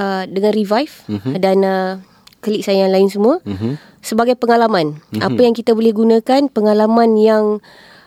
uh, 0.00 0.24
dengan 0.24 0.52
Revive 0.54 0.94
uh-huh. 1.10 1.36
dan 1.38 1.56
uh, 1.66 1.92
klik 2.40 2.62
saya 2.62 2.86
yang 2.86 2.94
lain 2.94 3.10
semua 3.10 3.42
uh-huh. 3.42 3.74
sebagai 4.00 4.38
pengalaman. 4.38 4.98
Uh-huh. 5.12 5.26
Apa 5.26 5.40
yang 5.42 5.54
kita 5.56 5.74
boleh 5.74 5.92
gunakan 5.92 6.48
pengalaman 6.50 7.18
yang 7.18 7.44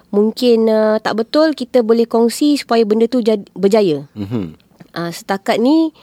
mungkin 0.09 0.65
uh, 0.71 0.97
tak 0.97 1.19
betul 1.21 1.53
kita 1.53 1.85
boleh 1.85 2.09
kongsi 2.09 2.57
supaya 2.57 2.81
benda 2.87 3.05
tu 3.05 3.21
jadi, 3.21 3.43
berjaya. 3.53 4.07
Uh-huh. 4.15 4.55
Uh, 4.89 5.11
setakat 5.13 5.61
ni 5.61 5.93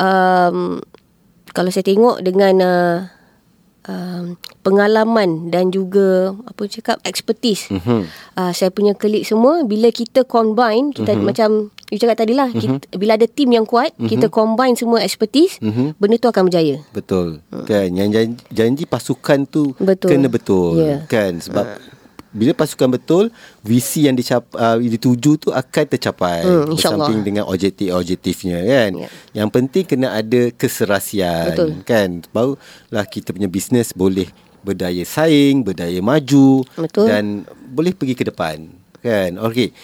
um, 0.00 0.80
kalau 1.52 1.68
saya 1.68 1.84
tengok 1.84 2.24
dengan 2.24 2.54
uh, 2.64 2.96
um, 3.88 4.38
pengalaman 4.62 5.50
dan 5.50 5.70
juga 5.74 6.36
apa 6.46 6.62
cakap 6.70 6.98
expertise 7.02 7.70
uh-huh. 7.70 8.06
uh, 8.38 8.52
saya 8.54 8.70
punya 8.70 8.94
klik 8.94 9.26
semua 9.26 9.66
bila 9.66 9.90
kita 9.90 10.22
combine 10.26 10.94
kita 10.94 11.14
uh-huh. 11.14 11.26
macam 11.26 11.50
you 11.90 11.98
cakap 11.98 12.24
tadi 12.24 12.32
lah 12.34 12.48
kita, 12.50 12.86
bila 12.94 13.18
ada 13.18 13.26
team 13.26 13.54
yang 13.54 13.66
kuat 13.66 13.94
uh-huh. 13.96 14.08
kita 14.10 14.30
combine 14.30 14.78
semua 14.78 15.02
expertise 15.02 15.58
uh-huh. 15.58 15.94
benda 15.98 16.16
tu 16.18 16.28
akan 16.30 16.50
berjaya 16.50 16.82
betul 16.94 17.42
uh. 17.50 17.66
kan 17.66 17.90
yang 17.90 18.10
janji, 18.10 18.38
janji 18.52 18.84
pasukan 18.86 19.46
tu 19.48 19.74
betul. 19.82 20.10
kena 20.10 20.28
betul 20.30 20.78
yeah. 20.78 21.02
kan 21.10 21.38
sebab 21.42 21.66
uh 21.66 22.00
bila 22.32 22.56
pasukan 22.56 22.88
betul 22.88 23.24
visi 23.60 24.08
yang 24.08 24.16
dicap, 24.16 24.48
uh, 24.56 24.80
dituju 24.80 25.36
tu 25.36 25.48
akan 25.52 25.84
tercapai. 25.84 26.40
Hmm, 26.42 26.72
bersamping 26.72 27.20
dengan 27.20 27.44
objektif-objektifnya 27.46 28.58
kan? 28.64 28.90
Yeah. 28.96 29.10
yang 29.44 29.48
penting 29.52 29.84
kena 29.84 30.16
ada 30.16 30.48
keserasian 30.56 31.52
betul. 31.52 31.70
kan? 31.84 32.08
Barulah 32.32 33.06
kita 33.06 33.36
punya 33.36 33.46
bisnes 33.46 33.92
boleh 33.92 34.32
berdaya 34.62 35.02
saing 35.02 35.66
berdaya 35.66 35.98
maju 35.98 36.62
betul. 36.78 37.06
dan 37.10 37.42
boleh 37.68 37.92
pergi 37.92 38.14
ke 38.16 38.24
depan 38.26 38.82
kan? 39.02 39.34
Okey. 39.34 39.74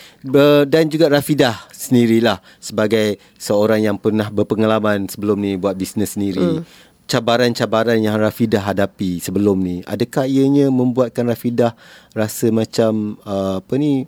Dan 0.70 0.86
juga 0.88 1.10
Rafidah 1.10 1.66
sendirilah 1.74 2.38
sebagai 2.62 3.18
seorang 3.34 3.82
yang 3.82 3.98
pernah 3.98 4.30
berpengalaman 4.30 5.10
sebelum 5.10 5.42
ni 5.42 5.58
buat 5.58 5.74
bisnes 5.74 6.14
sendiri. 6.14 6.62
Hmm 6.62 6.87
cabaran-cabaran 7.08 7.96
yang 8.04 8.20
Rafidah 8.20 8.60
hadapi 8.60 9.16
sebelum 9.18 9.64
ni 9.64 9.80
adakah 9.88 10.28
ianya 10.28 10.68
membuatkan 10.68 11.24
Rafidah 11.24 11.72
rasa 12.12 12.52
macam 12.52 13.16
uh, 13.24 13.64
apa 13.64 13.74
ni 13.80 14.04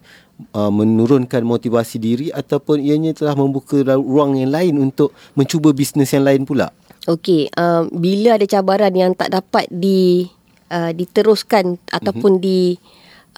uh, 0.53 0.69
menurunkan 0.69 1.41
motivasi 1.41 1.97
diri 1.97 2.29
ataupun 2.29 2.85
ianya 2.85 3.17
telah 3.17 3.33
membuka 3.33 3.81
ruang 3.97 4.37
yang 4.37 4.53
lain 4.53 4.77
untuk 4.77 5.17
mencuba 5.33 5.73
bisnes 5.73 6.13
yang 6.13 6.29
lain 6.29 6.45
pula 6.45 6.77
okey 7.09 7.49
uh, 7.57 7.89
bila 7.89 8.37
ada 8.37 8.45
cabaran 8.45 8.93
yang 8.93 9.17
tak 9.17 9.33
dapat 9.33 9.65
di 9.73 10.29
uh, 10.69 10.93
diteruskan 10.93 11.81
ataupun 11.89 12.37
mm-hmm. 12.37 12.45
di 12.45 12.61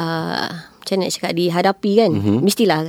uh, 0.02 0.50
macam 0.82 0.96
nak 0.98 1.12
cakap 1.14 1.32
dihadapi 1.38 1.90
kan 2.02 2.10
mm-hmm. 2.10 2.38
mestilah 2.42 2.82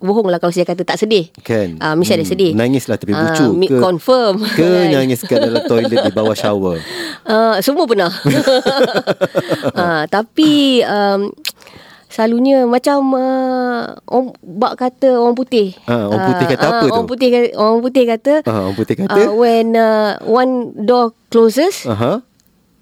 bohong 0.00 0.32
lah 0.32 0.40
kalau 0.40 0.50
saya 0.50 0.64
kata 0.64 0.82
tak 0.82 0.96
sedih. 0.96 1.28
Kan. 1.44 1.76
Uh, 1.76 1.94
mesti 1.94 2.16
hmm. 2.16 2.20
ada 2.20 2.24
sedih. 2.26 2.50
Nangislah 2.56 2.96
tepi 2.96 3.12
uh, 3.12 3.20
bucu. 3.20 3.46
Ke, 3.68 3.76
confirm. 3.78 4.34
Ke 4.58 4.88
nangis 4.88 5.22
kat 5.22 5.38
dalam 5.38 5.62
toilet 5.68 5.92
di 5.92 6.12
bawah 6.12 6.34
shower. 6.34 6.80
Uh, 7.28 7.60
semua 7.64 7.84
pernah. 7.84 8.10
uh, 9.76 10.02
tapi 10.14 10.80
um, 10.82 11.30
selalunya 12.10 12.66
macam 12.66 13.14
uh, 13.14 13.94
orang 14.08 14.26
bak 14.42 14.74
kata 14.80 15.20
orang 15.20 15.36
putih. 15.36 15.76
Uh, 15.84 16.10
orang 16.10 16.22
putih 16.32 16.46
kata 16.48 16.64
uh, 16.64 16.68
apa 16.68 16.76
uh, 16.76 16.82
tu? 16.82 16.92
Orang 16.96 17.06
putih 17.06 17.28
orang 17.54 17.80
putih 17.84 18.04
kata. 18.08 18.32
Uh, 18.48 18.60
orang 18.66 18.76
putih 18.76 18.96
kata. 18.98 19.20
Uh, 19.20 19.30
when 19.36 19.66
uh, 19.76 20.16
one 20.24 20.72
door 20.74 21.12
closes, 21.28 21.84
uh-huh. 21.84 22.24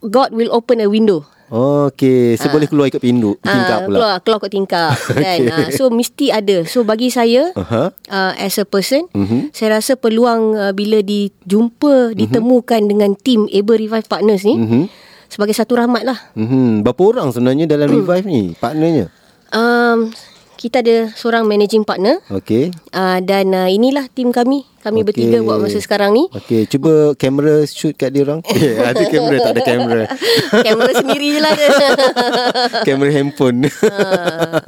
God 0.01 0.31
will 0.31 0.55
open 0.55 0.79
a 0.79 0.89
window. 0.89 1.27
Okey, 1.49 2.37
so 2.37 2.45
ha. 2.49 2.53
boleh 2.53 2.69
keluar 2.69 2.93
ikut 2.93 3.01
pintu 3.01 3.33
ha, 3.41 3.49
tingkap 3.49 3.79
pula. 3.89 3.97
Keluar 3.97 4.15
keluar 4.21 4.39
ikut 4.45 4.53
tingkap 4.53 4.97
kan. 5.17 5.41
okay. 5.41 5.49
ha, 5.49 5.73
so 5.73 5.89
mesti 5.89 6.29
ada. 6.29 6.57
So 6.69 6.85
bagi 6.85 7.09
saya 7.09 7.57
uh-huh. 7.57 7.89
uh, 7.89 8.33
as 8.37 8.61
a 8.61 8.69
person, 8.69 9.09
uh-huh. 9.17 9.49
saya 9.57 9.81
rasa 9.81 9.97
peluang 9.97 10.53
uh, 10.53 10.73
bila 10.77 11.01
dijumpa, 11.01 12.13
uh-huh. 12.13 12.19
ditemukan 12.21 12.81
dengan 12.85 13.17
team 13.17 13.49
Able 13.49 13.81
Revive 13.81 14.05
Partners 14.05 14.45
ni 14.45 14.61
uh-huh. 14.61 14.85
sebagai 15.33 15.57
satu 15.57 15.81
rahmat 15.81 16.05
lah. 16.05 16.19
Uh-huh. 16.37 16.85
Berapa 16.85 17.03
orang 17.17 17.33
sebenarnya 17.33 17.65
dalam 17.65 17.89
Revive 17.97 18.27
ni 18.29 18.53
partnernya? 18.53 19.09
Um, 19.49 20.13
kita 20.59 20.83
ada 20.83 21.15
seorang 21.15 21.47
managing 21.47 21.87
partner. 21.87 22.19
Okey. 22.35 22.75
Uh, 22.91 23.23
dan 23.23 23.55
uh, 23.55 23.71
inilah 23.71 24.11
tim 24.11 24.35
kami. 24.35 24.67
Kami 24.79 25.03
okay. 25.03 25.07
bertiga 25.11 25.39
buat 25.43 25.59
masa 25.59 25.79
sekarang 25.83 26.15
ni. 26.15 26.25
Okey, 26.31 26.67
cuba 26.71 27.15
kamera 27.19 27.67
shoot 27.67 27.95
kat 27.99 28.15
dia 28.15 28.27
orang. 28.27 28.43
Eh, 28.59 28.75
ada 28.75 29.05
kamera 29.07 29.37
tak 29.39 29.53
ada 29.55 29.63
kamera. 29.63 30.05
kamera 30.67 30.93
sendiri 30.99 31.39
je 31.39 31.41
lah. 31.43 31.55
kamera 32.89 33.11
handphone. 33.15 33.71
Uh. 33.71 34.59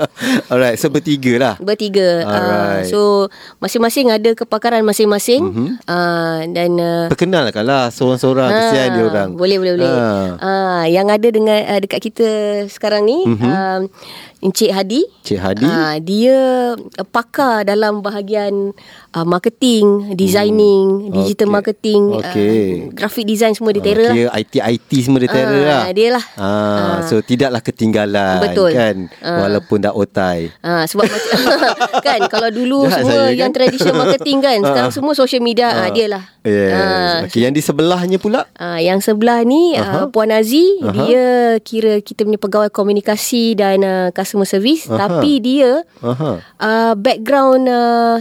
Alright, 0.46 0.78
so 0.78 0.86
bertiga 0.90 1.34
lah. 1.38 1.54
Bertiga. 1.58 2.22
Uh, 2.22 2.78
so 2.86 3.00
masing-masing 3.58 4.14
ada 4.14 4.30
kepakaran 4.34 4.82
masing-masing. 4.86 5.42
Uh-huh. 5.42 5.70
Uh, 5.90 6.38
dan 6.54 6.70
uh, 6.78 7.06
perkenalkan 7.10 7.66
lah 7.66 7.90
seorang-seorang 7.90 8.50
uh, 8.50 8.56
kesian 8.62 8.88
dia 8.94 9.04
orang. 9.10 9.28
Boleh, 9.34 9.58
boleh, 9.58 9.72
boleh. 9.78 9.90
Uh. 9.90 10.30
Uh, 10.38 10.84
yang 10.86 11.10
ada 11.10 11.28
dengan 11.30 11.66
uh, 11.66 11.80
dekat 11.82 12.10
kita 12.10 12.28
sekarang 12.70 13.06
ni 13.06 13.26
uh-huh. 13.26 13.46
uh, 13.46 13.80
Encik 14.40 14.72
Hadi. 14.72 15.04
Encik 15.04 15.40
Hadi. 15.40 15.68
Uh, 15.68 15.96
dia 16.00 16.38
pakar 17.12 17.68
dalam 17.68 18.00
bahagian 18.00 18.72
uh, 19.14 19.26
marketing, 19.26 20.14
designing, 20.14 21.10
hmm. 21.10 21.14
digital 21.22 21.48
okay. 21.50 21.54
marketing, 21.54 22.02
okay. 22.14 22.58
Uh, 22.86 22.94
graphic 22.94 23.24
design 23.26 23.52
semua 23.54 23.74
dia 23.74 23.82
terror 23.82 24.10
okay. 24.10 24.24
lah. 24.26 24.38
IT 24.38 24.54
IT 24.58 24.90
semua 25.02 25.18
dia 25.22 25.30
terror 25.30 25.62
uh, 25.62 25.66
lah. 25.66 25.82
Dia 25.90 26.08
lah. 26.14 26.24
Uh, 26.38 26.44
uh. 26.44 26.98
So 27.06 27.14
tidaklah 27.22 27.60
ketinggalan 27.62 28.40
Betul. 28.42 28.70
kan 28.74 28.96
uh. 29.22 29.38
walaupun 29.46 29.78
dah 29.82 29.92
otai. 29.94 30.50
Uh, 30.62 30.84
sebab 30.86 31.06
kan 32.06 32.20
kalau 32.30 32.50
dulu 32.50 32.86
Jahat 32.86 33.02
semua 33.06 33.22
saya, 33.28 33.36
yang 33.36 33.50
kan? 33.50 33.58
traditional 33.62 33.96
marketing 33.98 34.38
kan 34.42 34.58
sekarang 34.68 34.92
uh. 34.92 34.94
semua 34.94 35.12
social 35.16 35.42
media 35.42 35.66
uh. 35.70 35.78
Uh, 35.86 35.88
dia 35.92 36.06
lah. 36.06 36.24
Yes. 36.40 36.72
Uh, 36.72 37.16
okay. 37.28 37.40
Yang 37.44 37.52
di 37.60 37.62
sebelahnya 37.64 38.18
pula? 38.18 38.48
Uh, 38.56 38.80
yang 38.80 39.04
sebelah 39.04 39.44
ni 39.44 39.76
uh-huh. 39.76 40.06
uh, 40.06 40.08
Puan 40.08 40.32
Azi 40.32 40.80
uh-huh. 40.80 40.94
dia 40.94 41.26
kira 41.60 42.00
kita 42.00 42.24
punya 42.24 42.40
pegawai 42.40 42.70
komunikasi 42.72 43.58
dan 43.58 43.84
uh, 43.84 44.08
customer 44.14 44.48
service 44.48 44.88
uh-huh. 44.88 44.96
tapi 44.96 45.40
dia 45.42 45.84
uh-huh. 46.00 46.40
uh, 46.40 46.94
background 46.96 47.68
uh, 47.68 48.16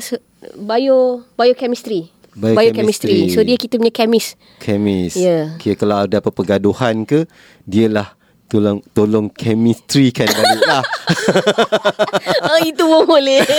bio 0.55 1.23
biochemistry. 1.39 2.11
Biochemistry. 2.35 2.55
biochemistry. 2.55 3.17
So 3.33 3.43
dia 3.43 3.57
kita 3.59 3.79
punya 3.79 3.91
chemist. 3.91 4.39
Chemist. 4.63 5.17
Yeah. 5.19 5.59
Okay, 5.59 5.75
kalau 5.75 6.05
ada 6.07 6.21
apa 6.21 6.31
pergaduhan 6.31 7.03
ke, 7.03 7.27
dialah 7.67 8.18
tolong 8.49 8.81
tolong 8.97 9.29
chemistry 9.31 10.09
kan 10.09 10.25
balik 10.25 10.61
lah. 10.65 10.83
oh, 12.49 12.59
itu 12.69 12.83
pun 12.83 13.05
boleh. 13.05 13.39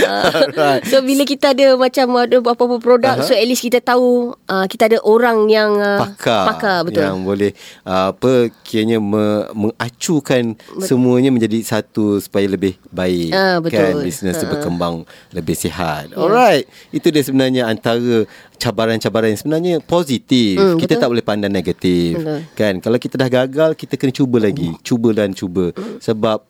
uh, 0.00 0.76
so 0.86 1.00
bila 1.04 1.22
kita 1.26 1.52
ada 1.52 1.74
macam 1.76 2.06
ada 2.16 2.36
apa-apa 2.40 2.76
produk 2.80 3.14
uh-huh. 3.20 3.28
so 3.28 3.32
at 3.36 3.46
least 3.46 3.64
kita 3.64 3.78
tahu 3.82 4.32
uh, 4.48 4.66
kita 4.66 4.88
ada 4.88 4.98
orang 5.04 5.48
yang 5.48 5.76
uh, 5.78 6.00
pakar, 6.00 6.44
pakar 6.54 6.78
betul 6.86 7.02
yang 7.04 7.20
boleh 7.22 7.52
uh, 7.84 8.12
apa 8.14 8.48
kiranya 8.64 8.98
me, 8.98 9.48
mengacukan 9.52 10.56
betul. 10.56 10.86
semuanya 10.86 11.30
menjadi 11.32 11.58
satu 11.64 12.18
supaya 12.20 12.46
lebih 12.48 12.76
baik 12.90 13.32
uh, 13.32 13.58
betul. 13.60 13.78
kan 13.78 13.92
bisnes 14.02 14.36
uh-huh. 14.38 14.50
berkembang 14.50 15.04
lebih 15.34 15.56
sihat 15.56 16.12
yeah. 16.12 16.20
alright 16.20 16.64
itu 16.90 17.08
dia 17.12 17.22
sebenarnya 17.24 17.68
antara 17.68 18.24
cabaran-cabaran 18.62 19.34
yang 19.34 19.40
sebenarnya 19.42 19.74
positif. 19.82 20.54
Mm, 20.54 20.78
kita 20.78 20.94
tak 21.02 21.10
boleh 21.10 21.24
pandang 21.26 21.50
negatif. 21.50 22.14
Betul. 22.14 22.40
kan? 22.54 22.74
Kalau 22.78 22.98
kita 23.02 23.14
dah 23.18 23.30
gagal 23.30 23.74
kita 23.74 23.98
kena 23.98 24.14
cuba 24.14 24.38
lagi. 24.38 24.70
Cuba 24.86 25.10
dan 25.10 25.34
cuba. 25.34 25.74
Sebab 25.98 26.46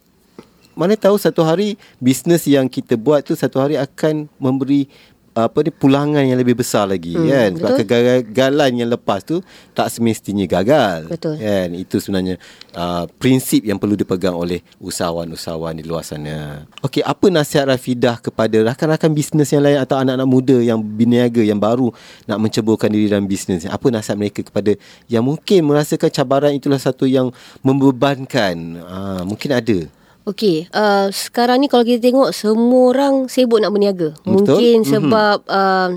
mana 0.73 0.97
tahu 0.97 1.17
satu 1.17 1.45
hari 1.45 1.77
bisnes 2.01 2.45
yang 2.49 2.69
kita 2.69 2.97
buat 2.97 3.25
tu 3.25 3.37
satu 3.37 3.61
hari 3.61 3.77
akan 3.77 4.29
memberi 4.41 4.89
apa 5.33 5.65
ni 5.65 5.73
pulangan 5.73 6.21
yang 6.21 6.37
lebih 6.37 6.61
besar 6.61 6.85
lagi 6.85 7.17
hmm, 7.17 7.29
kan? 7.29 7.51
Sebab 7.57 7.71
betul. 7.73 7.81
kegagalan 7.89 8.71
yang 8.77 8.89
lepas 8.93 9.21
tu 9.25 9.41
tak 9.73 9.89
semestinya 9.89 10.45
gagal 10.45 11.09
betul. 11.09 11.41
kan? 11.41 11.69
Itu 11.73 11.97
sebenarnya 12.05 12.37
uh, 12.77 13.09
prinsip 13.17 13.65
yang 13.65 13.81
perlu 13.81 13.97
dipegang 13.97 14.37
oleh 14.37 14.61
usahawan-usahawan 14.77 15.81
di 15.81 15.85
luar 15.89 16.05
sana. 16.05 16.69
Okey 16.85 17.01
apa 17.01 17.27
nasihat 17.33 17.65
Rafidah 17.65 18.21
kepada 18.21 18.61
rakan-rakan 18.61 19.11
bisnes 19.17 19.49
yang 19.49 19.65
lain 19.65 19.81
atau 19.81 19.97
anak-anak 19.97 20.29
muda 20.29 20.57
yang 20.61 20.79
berniaga 20.85 21.41
yang 21.41 21.57
baru 21.57 21.89
nak 22.29 22.39
menceburkan 22.39 22.93
diri 22.93 23.09
dalam 23.09 23.25
bisnes 23.25 23.65
apa 23.65 23.89
nasihat 23.89 24.21
mereka 24.21 24.45
kepada 24.45 24.77
yang 25.09 25.25
mungkin 25.25 25.65
merasakan 25.65 26.13
cabaran 26.13 26.53
itulah 26.53 26.77
satu 26.77 27.09
yang 27.09 27.33
membebankan? 27.65 28.85
Uh, 28.85 29.23
mungkin 29.25 29.49
ada 29.57 29.89
Okey, 30.23 30.71
uh, 30.71 31.11
sekarang 31.11 31.59
ni 31.59 31.67
kalau 31.67 31.83
kita 31.83 31.99
tengok 32.01 32.31
semua 32.31 32.95
orang 32.95 33.15
sibuk 33.27 33.59
nak 33.59 33.71
berniaga. 33.71 34.15
Betul. 34.17 34.31
Mungkin 34.55 34.77
Mhm. 34.81 34.89
sebab 34.89 35.37
uh, 35.45 35.89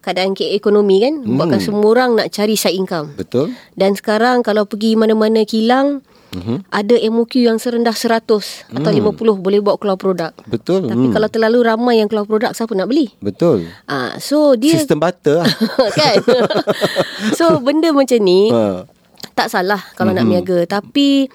keadaan 0.00 0.32
ke- 0.32 0.50
ekonomi 0.50 0.98
kan 0.98 1.20
Mhm. 1.20 1.36
buatkan 1.36 1.60
semua 1.60 1.88
orang 1.90 2.16
nak 2.16 2.28
cari 2.28 2.56
side 2.56 2.72
income. 2.74 3.12
Betul? 3.12 3.52
Dan 3.74 3.92
sekarang 3.92 4.40
kalau 4.40 4.64
pergi 4.64 4.96
mana-mana 4.96 5.44
kilang 5.44 6.00
Mhm. 6.30 6.64
ada 6.66 6.96
MOQ 6.98 7.40
yang 7.42 7.56
serendah 7.56 7.92
100 7.92 8.64
atau 8.70 8.88
50 8.90 9.36
boleh 9.36 9.60
buat 9.60 9.76
keluar 9.76 9.96
produk. 9.96 10.32
Betul. 10.44 10.84
Tapi 10.84 11.04
Hmm. 11.04 11.12
kalau 11.12 11.28
terlalu 11.28 11.58
ramai 11.62 12.00
yang 12.00 12.08
keluar 12.08 12.24
produk 12.24 12.52
siapa 12.52 12.72
nak 12.72 12.88
beli? 12.88 13.12
Betul. 13.18 13.68
Ah, 13.84 14.16
so 14.18 14.52
dia 14.52 14.76
Sistem 14.76 14.96
butter 14.98 15.40
lah. 15.40 15.48
kan. 15.98 16.16
so 17.36 17.60
benda 17.60 17.92
macam 17.92 18.16
ni 18.18 18.48
ha. 18.48 18.84
tak 19.30 19.48
salah 19.48 19.80
kalau 19.92 20.10
nak 20.10 20.24
berniaga 20.24 20.64
tapi 20.64 21.28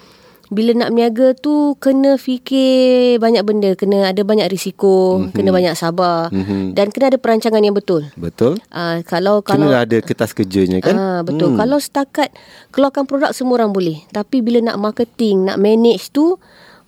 bila 0.48 0.76
nak 0.76 0.92
berniaga 0.92 1.32
tu 1.32 1.72
kena 1.78 2.20
fikir 2.20 3.16
banyak 3.16 3.40
benda 3.44 3.72
kena 3.72 4.12
ada 4.12 4.20
banyak 4.20 4.44
risiko 4.48 5.16
mm-hmm. 5.16 5.32
kena 5.32 5.50
banyak 5.50 5.74
sabar 5.74 6.28
Mhm. 6.28 6.36
mm-hmm. 6.36 6.64
dan 6.76 6.86
kena 6.92 7.08
ada 7.08 7.18
perancangan 7.18 7.60
yang 7.60 7.72
betul 7.72 8.04
Betul. 8.14 8.60
uh, 8.68 9.00
kalau 9.04 9.40
kalau 9.40 9.68
Kena 9.70 9.84
ada 9.84 9.96
kertas 10.00 10.32
kerjanya 10.32 10.78
kan? 10.78 10.94
Ah 10.94 11.20
betul. 11.22 11.54
Hmm. 11.54 11.58
Kalau 11.58 11.78
setakat 11.78 12.28
keluarkan 12.70 13.04
produk 13.04 13.30
semua 13.30 13.62
orang 13.62 13.72
boleh. 13.72 14.02
Tapi 14.10 14.40
bila 14.40 14.60
nak 14.60 14.76
marketing, 14.76 15.46
nak 15.46 15.56
manage 15.56 16.10
tu 16.10 16.36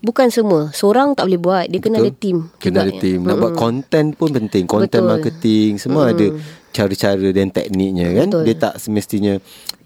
bukan 0.00 0.28
semua. 0.28 0.70
Seorang 0.70 1.14
tak 1.14 1.26
boleh 1.26 1.40
buat. 1.40 1.64
Dia 1.66 1.80
kena 1.80 2.02
ada 2.02 2.12
team. 2.12 2.50
Kena 2.58 2.84
ada 2.84 2.92
team. 2.92 3.24
Nak 3.24 3.36
buat 3.36 3.54
content 3.54 4.12
pun 4.14 4.30
penting. 4.30 4.64
Content 4.66 5.02
Betul. 5.02 5.12
marketing 5.12 5.70
semua 5.78 6.12
ada 6.12 6.26
cara-cara 6.70 7.28
dan 7.32 7.48
tekniknya 7.48 8.12
kan. 8.12 8.28
Betul. 8.30 8.42
Dia 8.44 8.54
tak 8.58 8.74
semestinya 8.78 9.34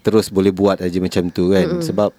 terus 0.00 0.28
boleh 0.28 0.50
buat 0.50 0.80
aja 0.80 0.98
macam 0.98 1.28
tu 1.30 1.52
kan. 1.52 1.80
Sebab 1.80 2.10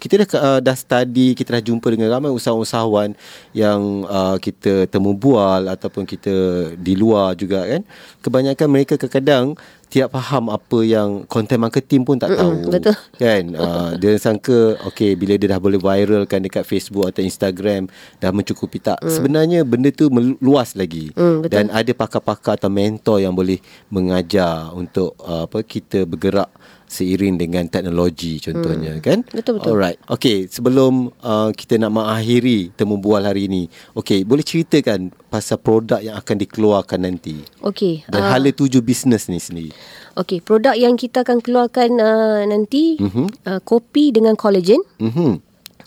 kita 0.00 0.24
dah 0.24 0.28
uh, 0.40 0.60
dah 0.64 0.72
study, 0.72 1.36
kita 1.36 1.60
dah 1.60 1.62
jumpa 1.62 1.86
dengan 1.92 2.08
ramai 2.08 2.32
usahawan-usahawan 2.32 3.12
yang 3.52 4.08
uh, 4.08 4.40
kita 4.40 4.88
temu 4.88 5.12
bual 5.12 5.68
ataupun 5.68 6.08
kita 6.08 6.32
di 6.80 6.96
luar 6.96 7.36
juga 7.36 7.68
kan. 7.68 7.84
Kebanyakan 8.24 8.68
mereka 8.72 8.96
kadang-kadang 8.96 9.60
tidak 9.90 10.14
faham 10.14 10.46
apa 10.54 10.78
yang 10.86 11.26
content 11.26 11.66
marketing 11.66 12.06
pun 12.06 12.14
tak 12.14 12.38
tahu. 12.38 12.70
betul. 12.70 12.94
Kan 13.18 13.58
uh, 13.58 13.98
Dia 13.98 14.14
sangka 14.22 14.78
Okay 14.86 15.18
bila 15.18 15.34
dia 15.34 15.50
dah 15.50 15.58
boleh 15.58 15.82
viralkan 15.82 16.46
Dekat 16.46 16.62
Facebook 16.62 17.10
atau 17.10 17.26
Instagram 17.26 17.90
Dah 18.22 18.30
mencukupi 18.30 18.78
tak 18.78 19.02
mm. 19.02 19.10
Sebenarnya 19.10 19.60
benda 19.66 19.90
tu 19.90 20.06
meluas 20.08 20.78
lagi 20.78 21.10
Mm, 21.10 21.42
betul. 21.42 21.54
Dan 21.58 21.64
ada 21.74 21.90
pakar-pakar 21.90 22.54
atau 22.54 22.70
mentor 22.70 23.18
Yang 23.18 23.34
boleh 23.34 23.58
mengajar 23.90 24.70
Untuk 24.78 25.18
uh, 25.26 25.50
apa 25.50 25.66
kita 25.66 26.06
bergerak 26.06 26.46
Seiring 26.90 27.38
dengan 27.38 27.70
teknologi 27.70 28.42
contohnya 28.42 28.98
mm. 28.98 29.02
kan 29.02 29.22
Betul, 29.30 29.62
betul. 29.62 29.78
Alright 29.78 30.02
Okay 30.10 30.50
sebelum 30.50 31.14
uh, 31.22 31.54
Kita 31.54 31.78
nak 31.78 31.94
mengakhiri 31.94 32.74
Temu 32.74 32.98
bual 32.98 33.22
hari 33.22 33.46
ini 33.46 33.70
Okay 33.94 34.26
boleh 34.26 34.42
ceritakan 34.42 35.14
Pasal 35.30 35.62
produk 35.62 36.02
yang 36.02 36.18
akan 36.18 36.36
dikeluarkan 36.42 37.06
nanti 37.06 37.38
Okey. 37.62 38.02
Dan 38.10 38.26
ah, 38.26 38.34
hala 38.34 38.50
tuju 38.50 38.82
bisnes 38.82 39.30
ni 39.30 39.38
sendiri 39.38 39.70
Okey, 40.18 40.42
produk 40.42 40.74
yang 40.74 40.98
kita 40.98 41.22
akan 41.22 41.38
keluarkan 41.38 42.02
uh, 42.02 42.42
nanti 42.42 42.98
mm-hmm. 42.98 43.26
uh, 43.46 43.60
kopi 43.62 44.10
dengan 44.10 44.34
collagen. 44.34 44.82
Mhm. 44.98 45.38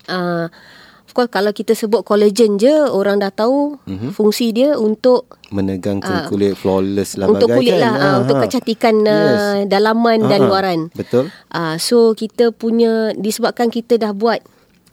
Uh, 0.07 0.47
of 1.13 1.21
course 1.21 1.29
kalau 1.29 1.53
kita 1.53 1.77
sebut 1.77 2.01
collagen 2.01 2.57
je 2.57 2.73
orang 2.89 3.21
dah 3.21 3.29
tahu 3.29 3.77
mm-hmm. 3.85 4.17
fungsi 4.17 4.49
dia 4.49 4.73
untuk 4.73 5.37
menegangkan 5.53 6.25
kulit 6.25 6.57
flawless 6.57 7.21
lah 7.21 7.29
untuk 7.29 7.53
kulit 7.53 7.77
kan? 7.77 7.85
lah 7.85 7.93
Ha, 7.93 8.01
uh, 8.01 8.15
untuk 8.25 8.41
kecantikan 8.41 9.05
uh, 9.05 9.13
Yes. 9.13 9.69
dalaman 9.69 10.25
dan 10.25 10.41
Ha, 10.41 10.45
ha. 10.45 10.49
luaran. 10.49 10.79
Betul. 10.97 11.29
Uh, 11.53 11.77
so 11.77 12.17
kita 12.17 12.49
punya 12.49 13.13
disebabkan 13.13 13.69
kita 13.69 14.01
dah 14.01 14.09
buat 14.09 14.41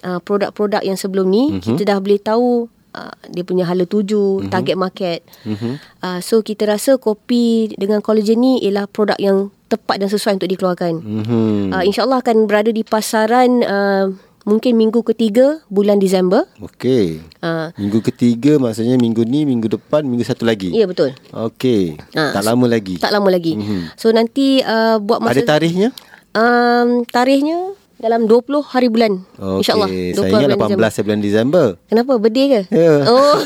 uh, 0.05 0.21
produk-produk 0.21 0.85
yang 0.85 1.01
sebelum 1.01 1.33
ni, 1.33 1.57
mm-hmm. 1.57 1.65
kita 1.65 1.83
dah 1.89 1.97
boleh 1.97 2.21
tahu 2.21 2.69
uh, 2.93 3.15
dia 3.33 3.41
punya 3.41 3.65
hala 3.65 3.89
tuju, 3.89 4.45
mm-hmm. 4.45 4.53
target 4.53 4.77
market. 4.77 5.25
Mm-hmm. 5.49 5.75
Uh, 6.05 6.21
so 6.21 6.45
kita 6.45 6.69
rasa 6.69 7.01
kopi 7.01 7.73
dengan 7.81 8.05
collagen 8.05 8.45
ni 8.45 8.61
ialah 8.61 8.85
produk 8.85 9.17
yang 9.17 9.49
tepat 9.71 10.03
dan 10.03 10.11
sesuai 10.11 10.43
untuk 10.43 10.51
dikeluarkan. 10.51 10.99
Mhm. 10.99 11.71
Uh, 11.71 11.83
InsyaAllah 11.87 12.21
akan 12.27 12.51
berada 12.51 12.75
di 12.75 12.83
pasaran 12.83 13.63
uh, 13.63 14.11
mungkin 14.43 14.73
minggu 14.75 15.01
ketiga 15.03 15.61
bulan 15.69 15.99
Disember. 15.99 16.49
Okey. 16.59 17.21
Uh, 17.39 17.69
Minggu 17.77 18.01
ketiga 18.03 18.57
maksudnya 18.57 18.97
minggu 18.97 19.23
ni, 19.23 19.45
minggu 19.45 19.69
depan, 19.69 20.03
minggu 20.03 20.25
satu 20.25 20.45
lagi. 20.45 20.73
ya 20.73 20.89
betul. 20.89 21.13
Okey. 21.31 22.01
Ah, 22.13 22.33
tak 22.33 22.45
lama 22.45 22.67
lagi. 22.67 22.97
Tak 22.97 23.13
lama 23.13 23.29
lagi. 23.29 23.57
Mm-hmm. 23.57 23.81
So 23.95 24.11
nanti 24.11 24.61
uh, 24.61 24.97
buat 24.99 25.21
masa 25.21 25.41
Ada 25.41 25.57
tarikhnya? 25.57 25.89
Um, 26.31 27.03
tarikhnya 27.05 27.75
dalam 28.01 28.25
20 28.25 28.65
hari 28.65 28.89
bulan. 28.89 29.21
Okey. 29.37 29.61
InsyaAllah. 29.61 29.89
Saya 30.17 30.31
ingat 30.33 30.57
18 30.57 31.05
bulan 31.05 31.21
Disember. 31.21 31.67
Kenapa? 31.87 32.13
Birthday 32.17 32.47
ke? 32.49 32.61
Ya. 32.73 32.95
Oh. 33.05 33.37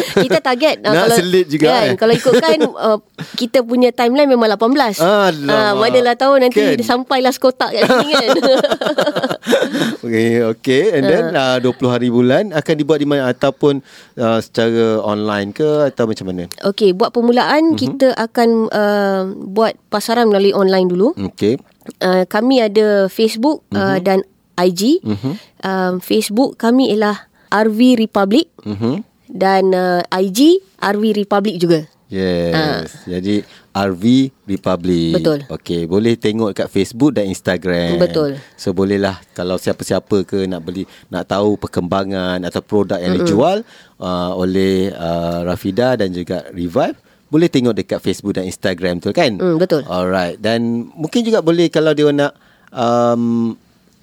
kita 0.24 0.38
target 0.38 0.80
uh, 0.82 0.92
Nak 0.92 1.04
kalau 1.04 1.16
selit 1.16 1.46
juga, 1.46 1.66
kan, 1.68 1.82
eh? 1.84 1.94
Kalau 1.96 2.12
ikutkan 2.12 2.58
uh, 2.88 2.98
kita 3.34 3.62
punya 3.62 3.90
timeline 3.90 4.26
memang 4.26 4.48
18. 4.50 4.98
Alamak. 4.98 5.50
Ah, 5.50 5.72
manalah 5.74 6.14
tahu 6.14 6.34
nanti 6.38 6.60
Kan? 6.60 6.80
sampailah 6.82 7.30
sekotak 7.30 7.70
kat 7.70 7.84
sini 7.84 8.12
kan. 8.12 8.28
Okey, 10.02 10.30
okey. 10.52 10.82
And 10.92 11.02
then 11.04 11.24
uh, 11.32 11.58
20 11.58 11.78
hari 11.88 12.08
bulan 12.08 12.50
akan 12.50 12.74
dibuat 12.74 12.98
di 12.98 13.06
mana 13.06 13.30
ataupun 13.30 13.82
uh, 14.16 14.38
secara 14.38 14.98
online 15.00 15.50
ke 15.50 15.88
atau 15.88 16.06
macam 16.06 16.26
mana? 16.28 16.44
Okey, 16.64 16.92
buat 16.92 17.10
permulaan 17.10 17.62
Mhm. 17.62 17.74
mm-hmm. 17.74 17.80
kita 17.80 18.08
akan 18.14 18.48
uh, 18.68 19.22
buat 19.46 19.74
pasaran 19.88 20.28
melalui 20.28 20.52
online 20.52 20.88
dulu. 20.88 21.14
Okey. 21.32 21.58
Uh, 21.98 22.22
kami 22.26 22.62
ada 22.62 23.06
Facebook 23.06 23.66
uh, 23.74 23.98
dan 23.98 24.22
IG. 24.54 25.02
Mm-hmm. 25.02 25.34
Um, 25.62 25.94
Facebook 25.98 26.54
kami 26.54 26.94
ialah 26.94 27.26
RV 27.50 27.98
Republic 27.98 28.48
Mhm. 28.62 29.02
Dan 29.30 29.70
uh, 29.74 30.02
IG 30.10 30.62
RV 30.78 31.04
Republic 31.18 31.56
juga. 31.58 31.80
Yes. 32.12 32.52
Ah. 32.52 32.84
Jadi 33.08 33.40
RV 33.72 34.04
Republic. 34.44 35.16
Betul. 35.16 35.38
Okey, 35.48 35.88
boleh 35.88 36.12
tengok 36.20 36.52
kat 36.52 36.68
Facebook 36.68 37.16
dan 37.16 37.24
Instagram. 37.32 37.96
Betul. 37.96 38.36
So 38.60 38.76
bolehlah 38.76 39.16
kalau 39.32 39.56
siapa-siapa 39.56 40.28
ke 40.28 40.44
nak 40.44 40.60
beli 40.60 40.84
nak 41.08 41.32
tahu 41.32 41.56
perkembangan 41.56 42.44
atau 42.44 42.60
produk 42.60 43.00
yang 43.00 43.16
mm-hmm. 43.16 43.24
dijual 43.24 43.64
uh, 43.96 44.36
oleh 44.36 44.92
uh, 44.92 45.48
Rafida 45.48 45.96
dan 45.96 46.12
juga 46.12 46.44
Revive 46.52 47.00
boleh 47.32 47.48
tengok 47.48 47.72
dekat 47.72 48.04
Facebook 48.04 48.36
dan 48.36 48.44
Instagram 48.44 49.00
tu 49.00 49.08
kan? 49.08 49.32
Hmm, 49.40 49.56
betul. 49.56 49.80
Alright. 49.88 50.36
Dan 50.36 50.92
mungkin 50.92 51.24
juga 51.24 51.40
boleh 51.40 51.72
kalau 51.72 51.96
dia 51.96 52.12
nak 52.12 52.36
um, 52.68 53.56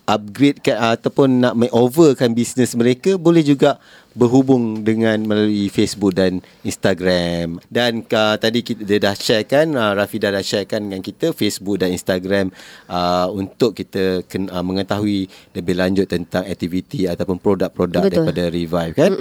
upgrade 0.10 0.66
kan 0.66 0.98
ataupun 0.98 1.46
nak 1.46 1.54
makeover 1.54 2.18
kan 2.18 2.34
bisnes 2.34 2.74
mereka 2.74 3.22
boleh 3.22 3.46
juga 3.46 3.78
berhubung 4.12 4.82
dengan 4.82 5.22
melalui 5.22 5.70
Facebook 5.70 6.14
dan 6.14 6.42
Instagram 6.64 7.62
dan 7.70 8.02
uh, 8.10 8.36
tadi 8.36 8.64
kita 8.64 8.82
dia 8.82 8.98
dah 8.98 9.14
share 9.14 9.44
kan 9.44 9.70
uh, 9.72 9.94
Rafida 9.94 10.30
dah 10.30 10.42
share 10.42 10.66
kan 10.66 10.82
dengan 10.82 11.00
kita 11.00 11.30
Facebook 11.32 11.78
dan 11.78 11.92
Instagram 11.92 12.50
uh, 12.88 13.30
untuk 13.30 13.74
kita 13.74 14.26
ken, 14.26 14.50
uh, 14.50 14.62
mengetahui 14.62 15.26
lebih 15.54 15.76
lanjut 15.76 16.06
tentang 16.06 16.42
aktiviti 16.44 17.06
ataupun 17.06 17.38
produk-produk 17.38 18.02
Betul. 18.02 18.26
daripada 18.26 18.44
Revive 18.50 18.94
kan. 18.94 19.12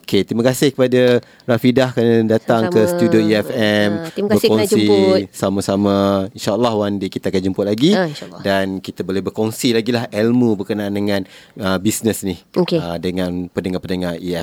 Okey, 0.00 0.24
terima 0.24 0.42
kasih 0.42 0.72
kepada 0.72 1.20
Rafidah 1.44 1.92
kerana 1.92 2.24
datang 2.24 2.68
ke 2.68 2.80
Sama-sama. 2.80 2.96
studio 2.96 3.20
EFM. 3.20 3.90
Ah, 3.90 4.10
terima 4.10 4.28
kasih 4.32 4.48
kerana 4.48 4.64
jemput. 4.64 5.20
sama-sama 5.30 5.94
InsyaAllah 6.32 6.72
one 6.74 6.96
day 6.96 7.08
kita 7.08 7.28
akan 7.28 7.42
jemput 7.42 7.66
lagi 7.66 7.90
Ah, 7.92 8.06
insyaAllah. 8.06 8.40
Dan 8.40 8.66
kita 8.78 9.02
boleh 9.02 9.20
berkongsi 9.20 9.74
lagi 9.74 9.90
lah 9.90 10.06
Ilmu 10.08 10.56
berkenaan 10.56 10.94
dengan 10.94 11.20
uh, 11.58 11.76
Bisnes 11.76 12.22
ni 12.22 12.38
Okey. 12.54 12.78
uh, 12.78 12.96
Dengan 12.96 13.48
pendengar-pendengar 13.50 14.16
EFM 14.16 14.37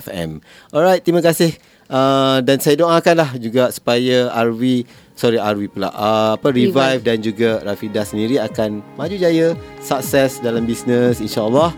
Alright 0.74 1.06
terima 1.06 1.22
kasih 1.22 1.56
uh, 1.92 2.42
Dan 2.42 2.58
saya 2.60 2.76
doakanlah 2.80 3.38
juga 3.38 3.70
Supaya 3.70 4.32
RV 4.34 4.88
Sorry 5.16 5.40
RV 5.40 5.62
pula 5.72 5.92
uh, 5.94 6.36
apa 6.36 6.52
Revive, 6.52 6.76
Revive. 6.76 7.02
dan 7.06 7.18
juga 7.24 7.50
Rafidah 7.64 8.06
sendiri 8.08 8.36
Akan 8.42 8.84
maju 9.00 9.16
jaya 9.16 9.56
Sukses 9.80 10.44
dalam 10.44 10.68
bisnes 10.68 11.24
InsyaAllah 11.24 11.72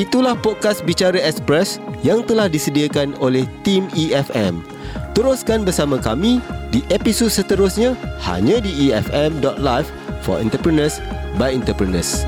Itulah 0.00 0.32
podcast 0.32 0.80
Bicara 0.88 1.20
Express 1.20 1.76
yang 2.00 2.24
telah 2.24 2.48
disediakan 2.48 3.12
oleh 3.20 3.44
tim 3.68 3.84
EFM. 3.92 4.64
Teruskan 5.12 5.60
bersama 5.60 6.00
kami 6.00 6.40
di 6.72 6.80
episod 6.88 7.28
seterusnya 7.28 7.92
hanya 8.24 8.64
di 8.64 8.88
efm.live 8.88 9.88
for 10.24 10.40
entrepreneurs 10.40 11.04
by 11.36 11.52
entrepreneurs. 11.52 12.24